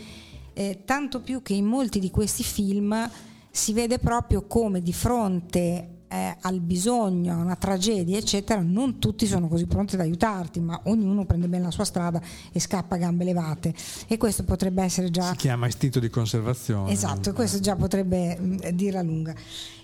eh, 0.53 0.83
tanto 0.85 1.21
più 1.21 1.43
che 1.43 1.55
in 1.55 1.67
molti 1.67 2.01
di 2.01 2.11
questi 2.11 2.43
film 2.43 3.09
si 3.51 3.73
vede 3.73 3.99
proprio 3.99 4.47
come 4.47 4.81
di 4.81 4.93
fronte 4.93 5.90
eh, 6.11 6.37
al 6.41 6.61
bisogno, 6.61 7.33
a 7.33 7.37
una 7.37 7.55
tragedia, 7.55 8.19
eccetera, 8.19 8.61
non 8.61 8.99
tutti 8.99 9.27
sono 9.27 9.47
così 9.47 9.67
pronti 9.67 9.95
ad 9.95 10.01
aiutarti, 10.01 10.59
ma 10.59 10.81
ognuno 10.85 11.25
prende 11.25 11.49
bene 11.49 11.65
la 11.65 11.71
sua 11.71 11.85
strada 11.85 12.21
e 12.51 12.59
scappa 12.59 12.97
a 12.97 12.99
gambe 12.99 13.23
levate. 13.25 13.73
E 14.09 14.17
questo 14.17 14.43
potrebbe 14.43 14.83
essere 14.83 15.11
già 15.11 15.31
Si 15.31 15.37
chiama 15.37 15.69
istinto 15.69 16.01
di 16.01 16.11
conservazione. 16.11 16.91
Esatto, 16.91 17.33
questo 17.33 17.61
già 17.61 17.77
potrebbe 17.77 18.37
mh, 18.37 18.71
dirla 18.71 19.03
lunga. 19.03 19.35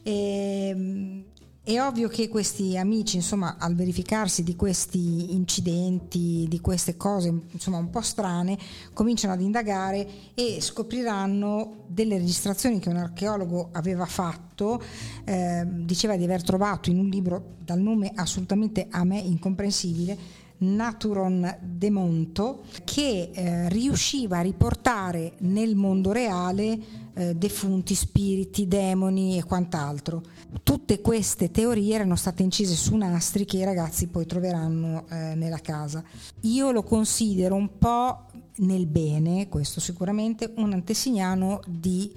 E, 0.03 1.25
è 1.69 1.83
ovvio 1.83 2.07
che 2.07 2.29
questi 2.29 2.79
amici, 2.79 3.17
insomma, 3.17 3.57
al 3.59 3.75
verificarsi 3.75 4.45
di 4.45 4.55
questi 4.55 5.35
incidenti, 5.35 6.47
di 6.49 6.61
queste 6.61 6.97
cose 6.97 7.35
insomma 7.51 7.79
un 7.79 7.91
po' 7.91 8.03
strane, 8.03 8.57
cominciano 8.93 9.33
ad 9.33 9.41
indagare 9.41 10.09
e 10.35 10.59
scopriranno 10.61 11.87
delle 11.89 12.19
registrazioni 12.19 12.79
che 12.79 12.89
un 12.89 12.99
archeologo 12.99 13.71
aveva 13.73 14.07
fatto, 14.07 14.81
eh, 15.25 15.65
diceva 15.67 16.17
di 16.17 16.23
aver 16.23 16.45
trovato 16.45 16.89
in 16.89 17.01
un 17.01 17.09
libro 17.09 17.57
dal 17.59 17.81
nome 17.81 18.13
assolutamente 18.15 18.87
a 18.89 19.03
me 19.03 19.19
incomprensibile, 19.19 20.17
Naturon 20.59 21.59
de 21.61 21.91
Monto 21.91 22.63
che 22.85 23.31
eh, 23.33 23.69
riusciva 23.69 24.39
a 24.39 24.43
riportare 24.43 25.35
nel 25.41 25.77
mondo 25.77 26.13
reale 26.13 26.79
eh, 27.15 27.35
defunti, 27.35 27.95
spiriti, 27.95 28.69
demoni 28.69 29.39
e 29.39 29.45
quant'altro. 29.45 30.23
Tutte 30.63 31.01
queste 31.01 31.51
teorie 31.51 31.95
erano 31.95 32.17
state 32.17 32.43
incise 32.43 32.75
su 32.75 32.97
nastri 32.97 33.45
che 33.45 33.59
i 33.59 33.65
ragazzi 33.65 34.09
poi 34.09 34.27
troveranno 34.27 35.07
eh, 35.09 35.35
nella 35.35 35.59
casa. 35.59 36.03
Io 36.43 36.71
lo 36.71 36.83
considero 36.83 37.55
un 37.55 37.79
po' 37.79 38.27
nel 38.59 38.87
bene, 38.87 39.49
questo 39.49 39.81
sicuramente, 39.81 40.53
un 40.57 40.73
antesignano 40.73 41.61
di 41.67 42.13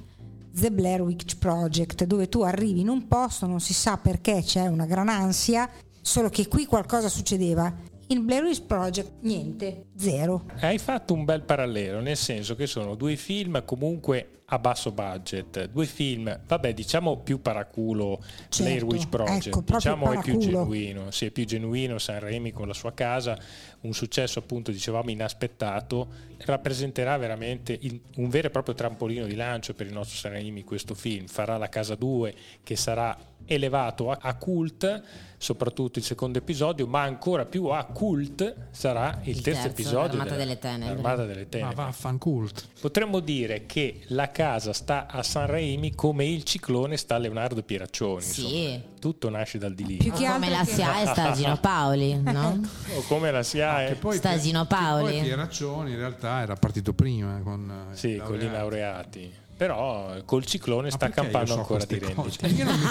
The 0.51 0.71
Blair 0.71 1.01
Witch 1.01 1.37
Project, 1.37 2.05
dove 2.05 2.27
tu 2.27 2.41
arrivi 2.41 2.81
in 2.81 2.89
un 2.89 3.07
posto, 3.07 3.45
non 3.45 3.59
si 3.59 3.73
sa 3.73 3.97
perché 3.97 4.41
c'è 4.43 4.67
una 4.67 4.85
gran 4.85 5.09
ansia, 5.09 5.69
solo 6.01 6.29
che 6.29 6.47
qui 6.47 6.65
qualcosa 6.65 7.07
succedeva 7.07 7.73
in 8.11 8.25
Blair 8.25 8.43
Witch 8.43 8.63
Project 8.65 9.11
niente, 9.21 9.85
zero. 9.95 10.45
Hai 10.59 10.77
fatto 10.79 11.13
un 11.13 11.25
bel 11.25 11.41
parallelo, 11.43 11.99
nel 11.99 12.17
senso 12.17 12.55
che 12.55 12.65
sono 12.67 12.95
due 12.95 13.15
film 13.15 13.63
comunque 13.65 14.33
a 14.51 14.57
basso 14.57 14.91
budget, 14.91 15.69
due 15.69 15.85
film, 15.85 16.39
vabbè, 16.47 16.73
diciamo 16.73 17.17
più 17.17 17.39
paraculo 17.39 18.19
Certo, 18.49 18.63
Blair 18.63 18.83
Witch 18.83 19.07
Project, 19.07 19.45
ecco, 19.45 19.63
diciamo 19.63 20.05
è 20.11 20.19
più 20.21 20.33
paraculo. 20.39 20.39
genuino, 20.63 21.11
sì, 21.11 21.25
è 21.27 21.29
più 21.29 21.45
genuino 21.45 21.99
San 21.99 22.19
Remi 22.19 22.51
con 22.51 22.67
la 22.67 22.73
sua 22.73 22.91
casa, 22.93 23.37
un 23.81 23.93
successo 23.93 24.39
appunto 24.39 24.71
dicevamo 24.71 25.11
inaspettato, 25.11 26.07
rappresenterà 26.45 27.15
veramente 27.17 27.77
il- 27.79 28.01
un 28.15 28.27
vero 28.29 28.47
e 28.47 28.49
proprio 28.49 28.73
trampolino 28.73 29.27
di 29.27 29.35
lancio 29.35 29.75
per 29.75 29.85
il 29.85 29.93
nostro 29.93 30.17
San 30.17 30.31
Remi 30.31 30.63
questo 30.63 30.95
film, 30.95 31.27
farà 31.27 31.57
la 31.57 31.69
casa 31.69 31.93
2 31.93 32.33
che 32.63 32.75
sarà 32.75 33.15
elevato 33.49 34.11
a, 34.11 34.17
a 34.21 34.35
cult, 34.35 35.01
soprattutto 35.37 35.99
il 35.99 36.05
secondo 36.05 36.37
episodio, 36.37 36.85
ma 36.87 37.01
ancora 37.01 37.45
più 37.45 37.65
a 37.65 37.83
cult 37.85 38.55
sarà 38.71 39.19
il, 39.23 39.35
Il 39.37 39.41
terzo, 39.41 39.61
terzo, 39.61 39.67
episodio 39.67 40.17
l'Armata 40.17 40.29
della- 40.31 40.37
delle 40.43 40.57
Tenebre. 40.59 40.93
l'Armata 41.01 41.25
delle 41.25 41.41
Ma 41.43 41.47
Tenebre. 41.49 41.75
vaffancult. 41.75 42.67
Potremmo 42.81 43.19
dire 43.21 43.65
che 43.65 44.01
la 44.07 44.31
casa 44.31 44.73
sta 44.73 45.07
a 45.07 45.23
San 45.23 45.47
Raimi 45.47 45.95
come 45.95 46.25
il 46.25 46.43
ciclone 46.43 46.97
sta 46.97 47.15
a 47.15 47.17
Leonardo 47.19 47.63
Pieraccioni. 47.63 48.21
Sì. 48.21 48.41
insomma. 48.63 48.83
Tutto 48.99 49.29
nasce 49.29 49.57
dal 49.57 49.73
di 49.73 49.85
lì. 49.85 49.95
Più 49.97 50.11
che 50.11 50.25
come 50.27 50.49
la 50.49 50.63
che- 50.65 50.73
SIAE 50.73 51.05
sta 51.07 51.29
a 51.31 51.33
Gino 51.33 51.57
Paoli, 51.57 52.21
no? 52.21 52.61
O 52.97 53.01
come 53.07 53.31
la 53.31 53.43
SIA 53.43 53.85
è 53.85 53.87
Che 53.89 53.95
poi, 53.95 54.17
Sta 54.17 54.37
Gino 54.37 54.65
Paoli. 54.65 55.05
che 55.05 55.17
poi 55.19 55.21
Pieraccioni 55.27 55.91
in 55.91 55.97
realtà 55.97 56.41
era 56.41 56.55
partito 56.55 56.91
prima 56.93 57.39
con 57.41 57.87
eh, 57.91 57.95
sì, 57.95 58.09
i 58.15 58.17
con 58.17 58.39
i 58.41 58.49
laureati. 58.51 59.33
Però 59.59 60.13
col 60.23 60.45
ciclone 60.45 60.87
Ma 60.87 60.95
sta 60.95 61.09
campando 61.09 61.51
so 61.51 61.59
ancora 61.59 61.83
di 61.83 61.99
rendite. 61.99 62.47
Io 62.47 62.63
non 62.63 62.79
mi, 62.79 62.85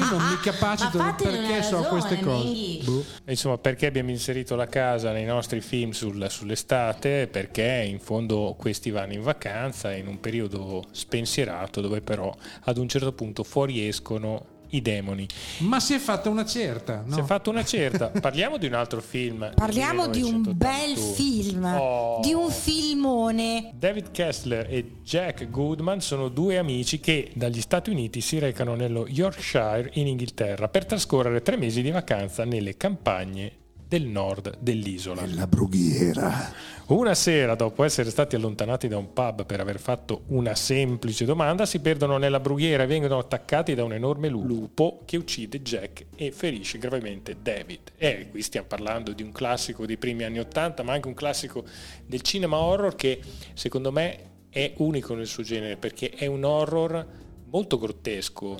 io 0.00 0.18
non 0.18 0.28
mi 0.30 0.40
capacito 0.42 0.98
perché 0.98 1.62
so 1.62 1.76
ragione, 1.76 1.88
queste 1.88 2.18
cose. 2.18 2.78
Boh. 2.82 3.04
Insomma, 3.26 3.58
perché 3.58 3.86
abbiamo 3.86 4.10
inserito 4.10 4.56
la 4.56 4.66
casa 4.66 5.12
nei 5.12 5.24
nostri 5.24 5.60
film 5.60 5.92
sul- 5.92 6.26
sull'estate? 6.28 7.28
Perché 7.28 7.84
in 7.88 8.00
fondo 8.00 8.56
questi 8.58 8.90
vanno 8.90 9.12
in 9.12 9.22
vacanza 9.22 9.92
in 9.92 10.08
un 10.08 10.18
periodo 10.18 10.82
spensierato 10.90 11.80
dove 11.80 12.00
però 12.00 12.34
ad 12.64 12.78
un 12.78 12.88
certo 12.88 13.12
punto 13.12 13.44
fuoriescono 13.44 14.56
i 14.70 14.82
demoni. 14.82 15.26
Ma 15.58 15.80
si 15.80 15.94
è 15.94 15.98
fatta 15.98 16.28
una 16.28 16.44
certa. 16.44 17.02
No? 17.06 17.14
Si 17.14 17.20
è 17.20 17.22
fatto 17.24 17.50
una 17.50 17.64
certa. 17.64 18.08
Parliamo 18.20 18.56
di 18.58 18.66
un 18.66 18.74
altro 18.74 19.00
film. 19.00 19.50
Parliamo 19.54 20.08
di 20.08 20.22
un 20.22 20.42
bel 20.54 20.94
1981. 20.96 21.14
film, 21.14 21.64
Oh. 21.64 22.20
di 22.20 22.32
un 22.32 22.50
filmone. 22.50 23.70
David 23.74 24.10
Kessler 24.10 24.66
e 24.68 24.92
Jack 25.02 25.48
Goodman 25.50 26.00
sono 26.00 26.28
due 26.28 26.58
amici 26.58 27.00
che 27.00 27.30
dagli 27.34 27.60
Stati 27.60 27.90
Uniti 27.90 28.20
si 28.20 28.38
recano 28.38 28.74
nello 28.74 29.06
Yorkshire 29.08 29.90
in 29.94 30.06
Inghilterra 30.06 30.68
per 30.68 30.84
trascorrere 30.86 31.42
tre 31.42 31.56
mesi 31.56 31.82
di 31.82 31.90
vacanza 31.90 32.44
nelle 32.44 32.76
campagne 32.76 33.52
del 33.88 34.04
nord 34.06 34.58
dell'isola. 34.60 35.24
La 35.34 35.46
brughiera. 35.46 36.52
Una 36.88 37.14
sera, 37.14 37.54
dopo 37.54 37.84
essere 37.84 38.08
stati 38.08 38.34
allontanati 38.34 38.88
da 38.88 38.96
un 38.96 39.12
pub 39.12 39.44
per 39.44 39.60
aver 39.60 39.78
fatto 39.78 40.22
una 40.28 40.54
semplice 40.54 41.26
domanda, 41.26 41.66
si 41.66 41.80
perdono 41.80 42.16
nella 42.16 42.40
brughiera 42.40 42.84
e 42.84 42.86
vengono 42.86 43.18
attaccati 43.18 43.74
da 43.74 43.84
un 43.84 43.92
enorme 43.92 44.28
lupo 44.28 45.02
che 45.04 45.18
uccide 45.18 45.60
Jack 45.60 46.06
e 46.16 46.32
ferisce 46.32 46.78
gravemente 46.78 47.36
David. 47.42 47.92
E 47.98 48.28
qui 48.30 48.40
stiamo 48.40 48.66
parlando 48.68 49.12
di 49.12 49.22
un 49.22 49.32
classico 49.32 49.84
dei 49.84 49.98
primi 49.98 50.24
anni 50.24 50.38
Ottanta, 50.38 50.82
ma 50.82 50.94
anche 50.94 51.08
un 51.08 51.14
classico 51.14 51.62
del 52.06 52.22
cinema 52.22 52.56
horror 52.56 52.96
che 52.96 53.20
secondo 53.52 53.92
me 53.92 54.46
è 54.48 54.72
unico 54.78 55.12
nel 55.14 55.26
suo 55.26 55.42
genere 55.42 55.76
perché 55.76 56.08
è 56.08 56.24
un 56.24 56.42
horror 56.42 57.06
molto 57.50 57.78
grottesco, 57.78 58.56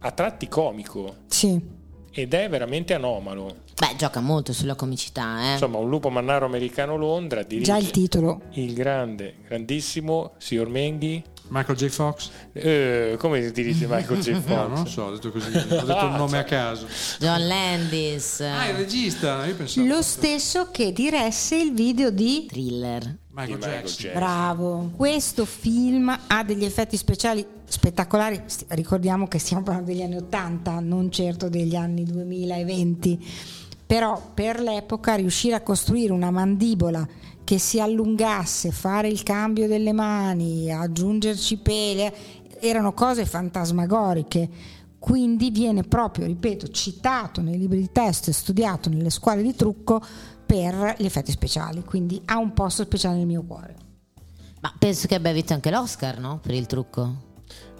a 0.00 0.10
tratti 0.10 0.48
comico 0.48 1.16
Sì. 1.28 1.58
ed 2.12 2.34
è 2.34 2.46
veramente 2.50 2.92
anomalo. 2.92 3.68
Beh, 3.80 3.96
gioca 3.96 4.20
molto 4.20 4.52
sulla 4.52 4.74
comicità, 4.74 5.42
eh. 5.42 5.52
Insomma, 5.52 5.78
un 5.78 5.88
lupo 5.88 6.10
mannaro 6.10 6.44
americano 6.44 6.96
Londra 6.96 7.42
dirige 7.42 7.64
Già 7.64 7.78
il 7.78 7.90
titolo. 7.90 8.42
il 8.52 8.74
grande, 8.74 9.36
grandissimo 9.48 10.32
signor 10.36 10.68
Menghi. 10.68 11.24
Michael 11.48 11.78
J. 11.78 11.86
Fox? 11.88 12.30
Eh, 12.52 13.16
come 13.18 13.42
si 13.42 13.52
dirige 13.52 13.86
Michael 13.86 14.20
J. 14.20 14.34
Fox? 14.38 14.46
No, 14.54 14.66
non 14.68 14.86
so, 14.86 15.04
ho 15.04 15.10
detto 15.12 15.32
così, 15.32 15.56
ho 15.56 15.82
detto 15.84 16.04
un 16.04 16.14
nome 16.14 16.36
a 16.38 16.44
caso. 16.44 16.86
John 17.18 17.46
Landis. 17.46 18.40
Ah, 18.40 18.68
il 18.68 18.76
regista, 18.76 19.46
io 19.46 19.54
pensavo. 19.56 19.86
Lo 19.86 20.02
stesso 20.02 20.68
che 20.70 20.92
diresse 20.92 21.56
il 21.56 21.72
video 21.72 22.10
di 22.10 22.46
Thriller. 22.50 23.02
Di 23.02 23.16
Michael 23.30 23.56
Michael 23.56 23.58
Jackson. 23.82 24.02
Jackson. 24.04 24.12
Bravo. 24.12 24.90
Questo 24.94 25.44
film 25.46 26.16
ha 26.26 26.44
degli 26.44 26.64
effetti 26.64 26.98
speciali 26.98 27.44
spettacolari. 27.66 28.42
Ricordiamo 28.68 29.26
che 29.26 29.38
stiamo 29.38 29.62
parlando 29.62 29.90
degli 29.90 30.02
anni 30.02 30.16
80, 30.16 30.80
non 30.80 31.10
certo 31.10 31.48
degli 31.48 31.74
anni 31.74 32.04
2020. 32.04 33.58
Però 33.90 34.22
per 34.32 34.60
l'epoca 34.60 35.16
riuscire 35.16 35.56
a 35.56 35.62
costruire 35.62 36.12
una 36.12 36.30
mandibola 36.30 37.04
che 37.42 37.58
si 37.58 37.80
allungasse, 37.80 38.70
fare 38.70 39.08
il 39.08 39.24
cambio 39.24 39.66
delle 39.66 39.92
mani, 39.92 40.72
aggiungerci 40.72 41.56
peli, 41.56 42.08
erano 42.60 42.92
cose 42.92 43.26
fantasmagoriche. 43.26 44.48
Quindi 44.96 45.50
viene 45.50 45.82
proprio, 45.82 46.26
ripeto, 46.26 46.68
citato 46.68 47.40
nei 47.40 47.58
libri 47.58 47.80
di 47.80 47.90
testo 47.90 48.30
e 48.30 48.32
studiato 48.32 48.88
nelle 48.88 49.10
scuole 49.10 49.42
di 49.42 49.56
trucco 49.56 50.00
per 50.46 50.94
gli 50.96 51.04
effetti 51.04 51.32
speciali. 51.32 51.82
Quindi 51.82 52.22
ha 52.26 52.38
un 52.38 52.52
posto 52.52 52.84
speciale 52.84 53.16
nel 53.16 53.26
mio 53.26 53.42
cuore. 53.42 53.74
Ma 54.60 54.72
penso 54.78 55.08
che 55.08 55.16
abbia 55.16 55.32
vinto 55.32 55.52
anche 55.52 55.72
l'Oscar, 55.72 56.20
no? 56.20 56.38
Per 56.38 56.54
il 56.54 56.66
trucco. 56.66 57.29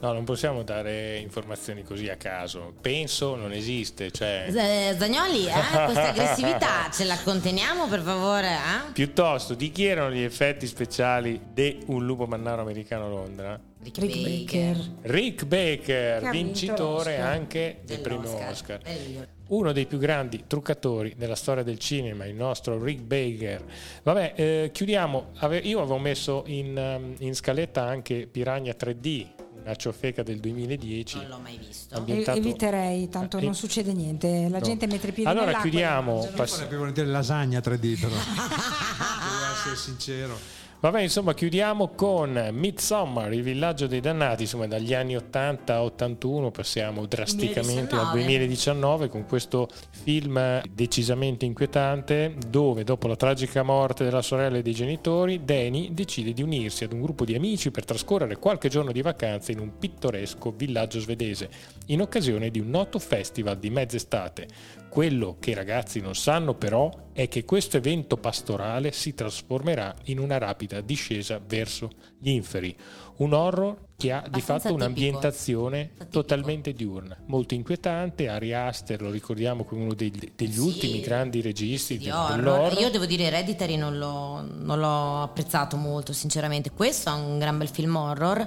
No, 0.00 0.12
non 0.12 0.24
possiamo 0.24 0.62
dare 0.62 1.18
informazioni 1.18 1.82
così 1.82 2.08
a 2.08 2.16
caso. 2.16 2.72
Penso 2.80 3.36
non 3.36 3.52
esiste, 3.52 4.10
cioè 4.10 4.46
Z- 4.48 4.98
Zagnoli, 4.98 5.46
eh? 5.46 5.52
questa 5.84 6.08
aggressività 6.08 6.88
ce 6.90 7.04
la 7.04 7.18
conteniamo 7.22 7.86
per 7.86 8.00
favore? 8.00 8.48
Eh? 8.48 8.92
piuttosto 8.92 9.54
di 9.54 9.70
chi 9.70 9.84
erano 9.84 10.10
gli 10.10 10.22
effetti 10.22 10.66
speciali 10.66 11.38
di 11.52 11.80
Un 11.86 12.06
lupo 12.06 12.26
mannaro 12.26 12.62
americano 12.62 13.04
a 13.06 13.08
Londra? 13.08 13.60
Rick 13.82 14.00
Baker. 14.22 14.76
Rick 15.02 15.44
Baker, 15.46 16.20
Che 16.20 16.26
ha 16.26 16.30
vinto 16.30 16.46
vincitore 16.48 17.18
anche 17.18 17.80
del 17.84 18.00
primo. 18.00 18.48
Oscar. 18.48 18.80
Migliore. 18.84 19.28
Uno 19.48 19.72
dei 19.72 19.86
più 19.86 19.98
grandi 19.98 20.44
truccatori 20.46 21.14
della 21.16 21.34
storia 21.34 21.62
del 21.62 21.78
cinema, 21.78 22.24
il 22.26 22.34
nostro 22.34 22.82
Rick 22.82 23.02
Baker. 23.02 23.64
Vabbè, 24.02 24.32
eh, 24.36 24.70
chiudiamo. 24.72 25.32
Io 25.62 25.80
avevo 25.80 25.98
messo 25.98 26.44
in, 26.46 26.76
um, 26.76 27.14
in 27.18 27.34
scaletta 27.34 27.82
anche 27.82 28.28
Piranha 28.30 28.74
3D, 28.78 29.26
una 29.62 29.74
ciofeca 29.74 30.22
del 30.22 30.38
2010. 30.40 31.16
Non 31.18 31.28
l'ho 31.28 31.38
mai 31.38 31.58
visto. 31.58 31.94
Ambientato- 31.96 32.38
Eviterei, 32.38 33.08
tanto 33.08 33.38
Eh, 33.38 33.42
non 33.42 33.54
succede 33.54 33.92
niente. 33.92 34.48
La 34.48 34.58
no. 34.58 34.64
gente 34.64 34.86
mette 34.86 35.08
i 35.08 35.12
piedi 35.12 35.28
Allora 35.30 35.60
chiudiamo. 35.60 36.28
pass- 36.34 36.66
volentieri 36.68 37.10
lasagna 37.10 37.60
3D 37.60 38.00
però. 38.00 38.14
Devo 38.14 39.52
essere 39.54 39.76
sincero. 39.76 40.58
Vabbè, 40.80 41.02
insomma, 41.02 41.34
chiudiamo 41.34 41.88
con 41.88 42.48
Midsommar, 42.52 43.30
il 43.34 43.42
villaggio 43.42 43.86
dei 43.86 44.00
dannati, 44.00 44.42
insomma, 44.42 44.66
dagli 44.66 44.94
anni 44.94 45.14
80 45.14 45.74
a 45.74 45.82
81 45.82 46.50
passiamo 46.50 47.04
drasticamente 47.04 47.94
al 47.96 48.10
2019. 48.12 48.28
2019 48.40 49.08
con 49.08 49.26
questo 49.26 49.68
film 49.90 50.62
decisamente 50.72 51.44
inquietante 51.44 52.34
dove 52.48 52.84
dopo 52.84 53.06
la 53.08 53.16
tragica 53.16 53.62
morte 53.62 54.04
della 54.04 54.22
sorella 54.22 54.58
e 54.58 54.62
dei 54.62 54.72
genitori, 54.72 55.44
Danny 55.44 55.92
decide 55.92 56.32
di 56.32 56.42
unirsi 56.42 56.84
ad 56.84 56.92
un 56.92 57.02
gruppo 57.02 57.24
di 57.24 57.34
amici 57.34 57.70
per 57.70 57.84
trascorrere 57.84 58.38
qualche 58.38 58.68
giorno 58.68 58.92
di 58.92 59.02
vacanza 59.02 59.52
in 59.52 59.58
un 59.58 59.78
pittoresco 59.78 60.52
villaggio 60.56 61.00
svedese, 61.00 61.50
in 61.90 62.00
occasione 62.00 62.50
di 62.50 62.58
un 62.58 62.70
noto 62.70 62.98
festival 62.98 63.58
di 63.58 63.70
mezz'estate. 63.70 64.48
Quello 64.88 65.36
che 65.38 65.50
i 65.50 65.54
ragazzi 65.54 66.00
non 66.00 66.14
sanno 66.14 66.54
però 66.54 66.90
è 67.12 67.28
che 67.28 67.44
questo 67.44 67.76
evento 67.76 68.16
pastorale 68.16 68.92
si 68.92 69.14
trasformerà 69.14 69.94
in 70.04 70.18
una 70.18 70.38
rapida 70.38 70.80
discesa 70.80 71.40
verso 71.44 71.90
gli 72.18 72.30
inferi, 72.30 72.74
un 73.18 73.32
horror 73.32 73.88
che 74.00 74.12
ha 74.12 74.24
di 74.30 74.40
fatto 74.40 74.72
un'ambientazione 74.72 75.90
Tipico. 75.92 76.10
totalmente 76.10 76.72
diurna, 76.72 77.16
molto 77.26 77.54
inquietante. 77.54 78.28
Ari 78.28 78.54
Aster 78.54 79.02
lo 79.02 79.10
ricordiamo 79.10 79.64
come 79.64 79.82
uno 79.82 79.94
dei- 79.94 80.10
degli 80.34 80.52
Sì, 80.54 80.58
ultimi 80.60 81.00
grandi 81.00 81.40
registi 81.42 81.98
di 81.98 82.04
del- 82.04 82.14
horror. 82.14 82.36
dell'horror. 82.36 82.78
Io 82.80 82.90
devo 82.90 83.04
dire 83.06 83.24
Hereditary 83.24 83.76
non 83.76 83.98
l'ho, 83.98 84.42
non 84.58 84.78
l'ho 84.78 85.22
apprezzato 85.22 85.76
molto, 85.76 86.12
sinceramente. 86.12 86.70
Questo 86.70 87.10
è 87.10 87.12
un 87.12 87.38
gran 87.38 87.58
bel 87.58 87.68
film 87.68 87.94
horror. 87.96 88.46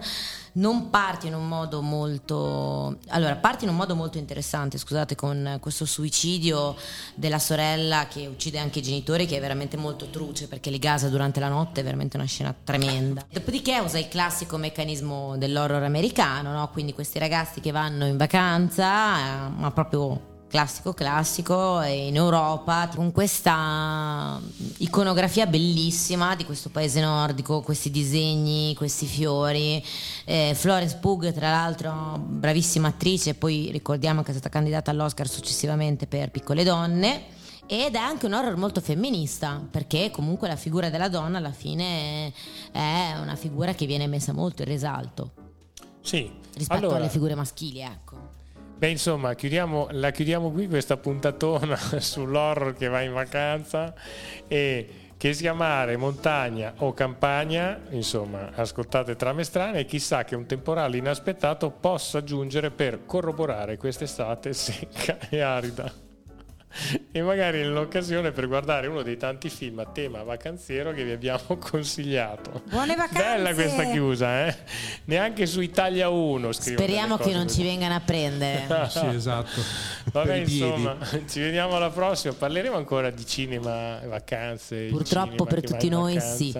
Non 0.55 0.91
parte 0.91 1.25
in 1.27 1.33
un 1.33 1.47
modo 1.47 1.81
molto. 1.81 2.97
Allora, 3.07 3.35
parte 3.37 3.63
in 3.65 3.71
un 3.71 3.75
modo 3.75 3.95
molto 3.95 4.17
interessante, 4.19 4.77
scusate, 4.77 5.15
con 5.15 5.57
questo 5.59 5.85
suicidio 5.85 6.75
della 7.15 7.39
sorella 7.39 8.07
che 8.07 8.27
uccide 8.27 8.59
anche 8.59 8.79
i 8.79 8.81
genitori, 8.83 9.25
che 9.25 9.37
è 9.37 9.39
veramente 9.39 9.77
molto 9.77 10.07
truce 10.09 10.47
perché 10.47 10.69
li 10.69 10.77
gasa 10.77 11.09
durante 11.09 11.39
la 11.39 11.47
notte, 11.49 11.81
è 11.81 11.83
veramente 11.83 12.17
una 12.17 12.25
scena 12.27 12.53
tremenda. 12.63 13.25
Dopodiché 13.31 13.79
usa 13.79 13.97
il 13.97 14.07
classico 14.07 14.57
meccanismo 14.57 15.37
dell'horror 15.45 15.83
americano, 15.83 16.53
no? 16.53 16.69
quindi 16.69 16.93
questi 16.93 17.19
ragazzi 17.19 17.59
che 17.59 17.71
vanno 17.71 18.05
in 18.05 18.15
vacanza, 18.15 19.47
eh, 19.47 19.49
ma 19.49 19.71
proprio 19.71 20.31
classico 20.47 20.93
classico 20.93 21.81
in 21.81 22.15
Europa 22.15 22.87
con 22.93 23.11
questa 23.11 24.39
iconografia 24.77 25.47
bellissima 25.47 26.35
di 26.35 26.45
questo 26.45 26.69
paese 26.69 27.01
nordico, 27.01 27.61
questi 27.61 27.89
disegni, 27.89 28.75
questi 28.75 29.07
fiori. 29.07 29.83
Eh, 30.25 30.53
Florence 30.55 30.97
Pugh, 30.97 31.31
tra 31.33 31.49
l'altro, 31.49 32.19
bravissima 32.23 32.89
attrice, 32.89 33.33
poi 33.33 33.69
ricordiamo 33.71 34.21
che 34.21 34.29
è 34.29 34.33
stata 34.33 34.49
candidata 34.49 34.91
all'Oscar 34.91 35.27
successivamente 35.27 36.05
per 36.05 36.29
Piccole 36.29 36.63
Donne. 36.63 37.41
Ed 37.65 37.95
è 37.95 37.97
anche 37.97 38.25
un 38.25 38.33
horror 38.33 38.55
molto 38.57 38.81
femminista 38.81 39.65
perché 39.69 40.11
comunque 40.11 40.47
la 40.47 40.55
figura 40.55 40.89
della 40.89 41.07
donna 41.09 41.37
alla 41.37 41.51
fine 41.51 42.33
è 42.71 43.13
una 43.21 43.35
figura 43.35 43.73
che 43.73 43.85
viene 43.85 44.07
messa 44.07 44.33
molto 44.33 44.61
in 44.63 44.67
risalto 44.67 45.31
Sì. 46.01 46.31
rispetto 46.55 46.79
Allora, 46.79 46.97
alle 46.97 47.09
figure 47.09 47.35
maschili 47.35 47.79
ecco 47.81 48.31
Beh, 48.77 48.89
insomma, 48.89 49.33
chiudiamo- 49.33 49.87
la 49.91 50.11
chiudiamo 50.11 50.51
qui 50.51 50.67
questa 50.67 50.97
puntatona 50.97 51.77
sull'horror 51.99 52.75
che 52.75 52.89
va 52.89 53.01
in 53.01 53.13
vacanza 53.13 53.93
e 54.45 54.95
che 55.15 55.31
sia 55.33 55.53
mare, 55.53 55.95
montagna 55.95 56.73
o 56.79 56.93
campagna, 56.93 57.79
insomma, 57.91 58.51
ascoltate 58.53 59.15
trame 59.15 59.45
strane 59.45 59.79
e 59.79 59.85
chissà 59.85 60.25
che 60.25 60.35
un 60.35 60.45
temporale 60.45 60.97
inaspettato 60.97 61.69
possa 61.69 62.25
giungere 62.25 62.71
per 62.71 63.05
corroborare 63.05 63.77
quest'estate 63.77 64.51
secca 64.51 65.17
e 65.29 65.39
arida. 65.39 66.02
E 67.11 67.21
magari 67.21 67.59
nell'occasione 67.59 68.31
per 68.31 68.47
guardare 68.47 68.87
uno 68.87 69.03
dei 69.03 69.15
tanti 69.17 69.49
film 69.49 69.77
a 69.79 69.85
tema 69.85 70.23
vacanziero 70.23 70.91
che 70.91 71.03
vi 71.03 71.11
abbiamo 71.11 71.57
consigliato. 71.59 72.63
Buone 72.69 72.95
vacanze! 72.95 73.21
Bella 73.23 73.53
questa 73.53 73.83
chiusa, 73.91 74.47
eh? 74.47 74.55
Neanche 75.05 75.45
su 75.45 75.61
Italia 75.61 76.09
1 76.09 76.51
scrivono 76.51 76.77
speriamo 76.83 77.17
che 77.17 77.31
non 77.31 77.43
così. 77.43 77.59
ci 77.59 77.63
vengano 77.63 77.93
a 77.93 77.99
prendere 77.99 78.65
Sì, 78.89 79.05
esatto. 79.05 79.61
Vabbè, 80.11 80.35
insomma, 80.35 80.97
ci 81.27 81.39
vediamo 81.39 81.75
alla 81.75 81.89
prossima. 81.89 82.33
Parleremo 82.33 82.75
ancora 82.75 83.09
di 83.09 83.25
cinema 83.25 84.01
e 84.01 84.07
vacanze. 84.07 84.87
Purtroppo 84.87 85.29
cinema 85.31 85.45
per 85.45 85.61
tutti 85.63 85.89
noi 85.89 86.13
vacanza, 86.15 86.35
sì. 86.35 86.57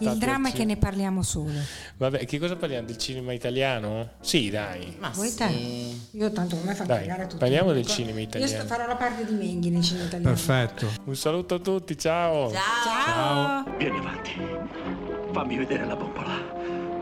Il 0.00 0.16
dramma 0.16 0.48
è 0.48 0.52
che 0.52 0.64
ne 0.64 0.76
parliamo 0.78 1.22
solo. 1.22 1.52
Vabbè, 1.98 2.24
che 2.24 2.38
cosa 2.38 2.56
parliamo? 2.56 2.86
Del 2.86 2.96
cinema 2.96 3.32
italiano? 3.34 4.12
Sì, 4.20 4.48
dai. 4.48 4.96
ma 4.98 5.10
Vuoi 5.10 5.28
sì. 5.28 5.36
te? 5.36 6.16
Io 6.16 6.32
tanto 6.32 6.56
come 6.56 6.74
fa 6.74 6.84
Dai, 6.84 7.00
pagare 7.00 7.22
tutto. 7.24 7.36
parliamo 7.36 7.72
del 7.72 7.82
Io 7.82 7.88
cinema 7.88 8.18
Io 8.18 8.24
italiano. 8.24 8.52
sto- 8.54 8.66
farò 8.66 8.86
la 8.86 8.96
parte 8.96 9.26
di 9.26 9.32
Menghi 9.34 9.68
nel 9.68 9.82
cinema 9.82 10.06
italiano. 10.06 10.32
Perfetto. 10.34 10.86
Un 11.04 11.16
saluto 11.16 11.56
a 11.56 11.58
tutti, 11.58 11.98
ciao. 11.98 12.50
Ciao! 12.50 13.64
Vieni 13.76 13.98
avanti. 13.98 14.30
Fammi 15.32 15.56
vedere 15.58 15.84
la 15.84 15.96
bombola. 15.96 16.32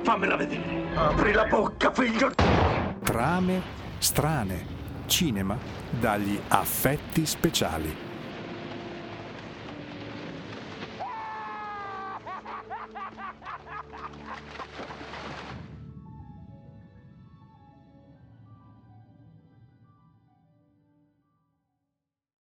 Fammela 0.03 0.35
vedere. 0.37 0.83
Apri 0.97 1.33
la 1.33 1.45
bocca, 1.45 1.93
figlio. 1.93 2.33
Trame 3.05 3.63
strane. 3.99 4.72
Cinema 5.13 5.59
dagli 5.91 6.41
affetti 6.49 7.27
speciali. 7.27 8.12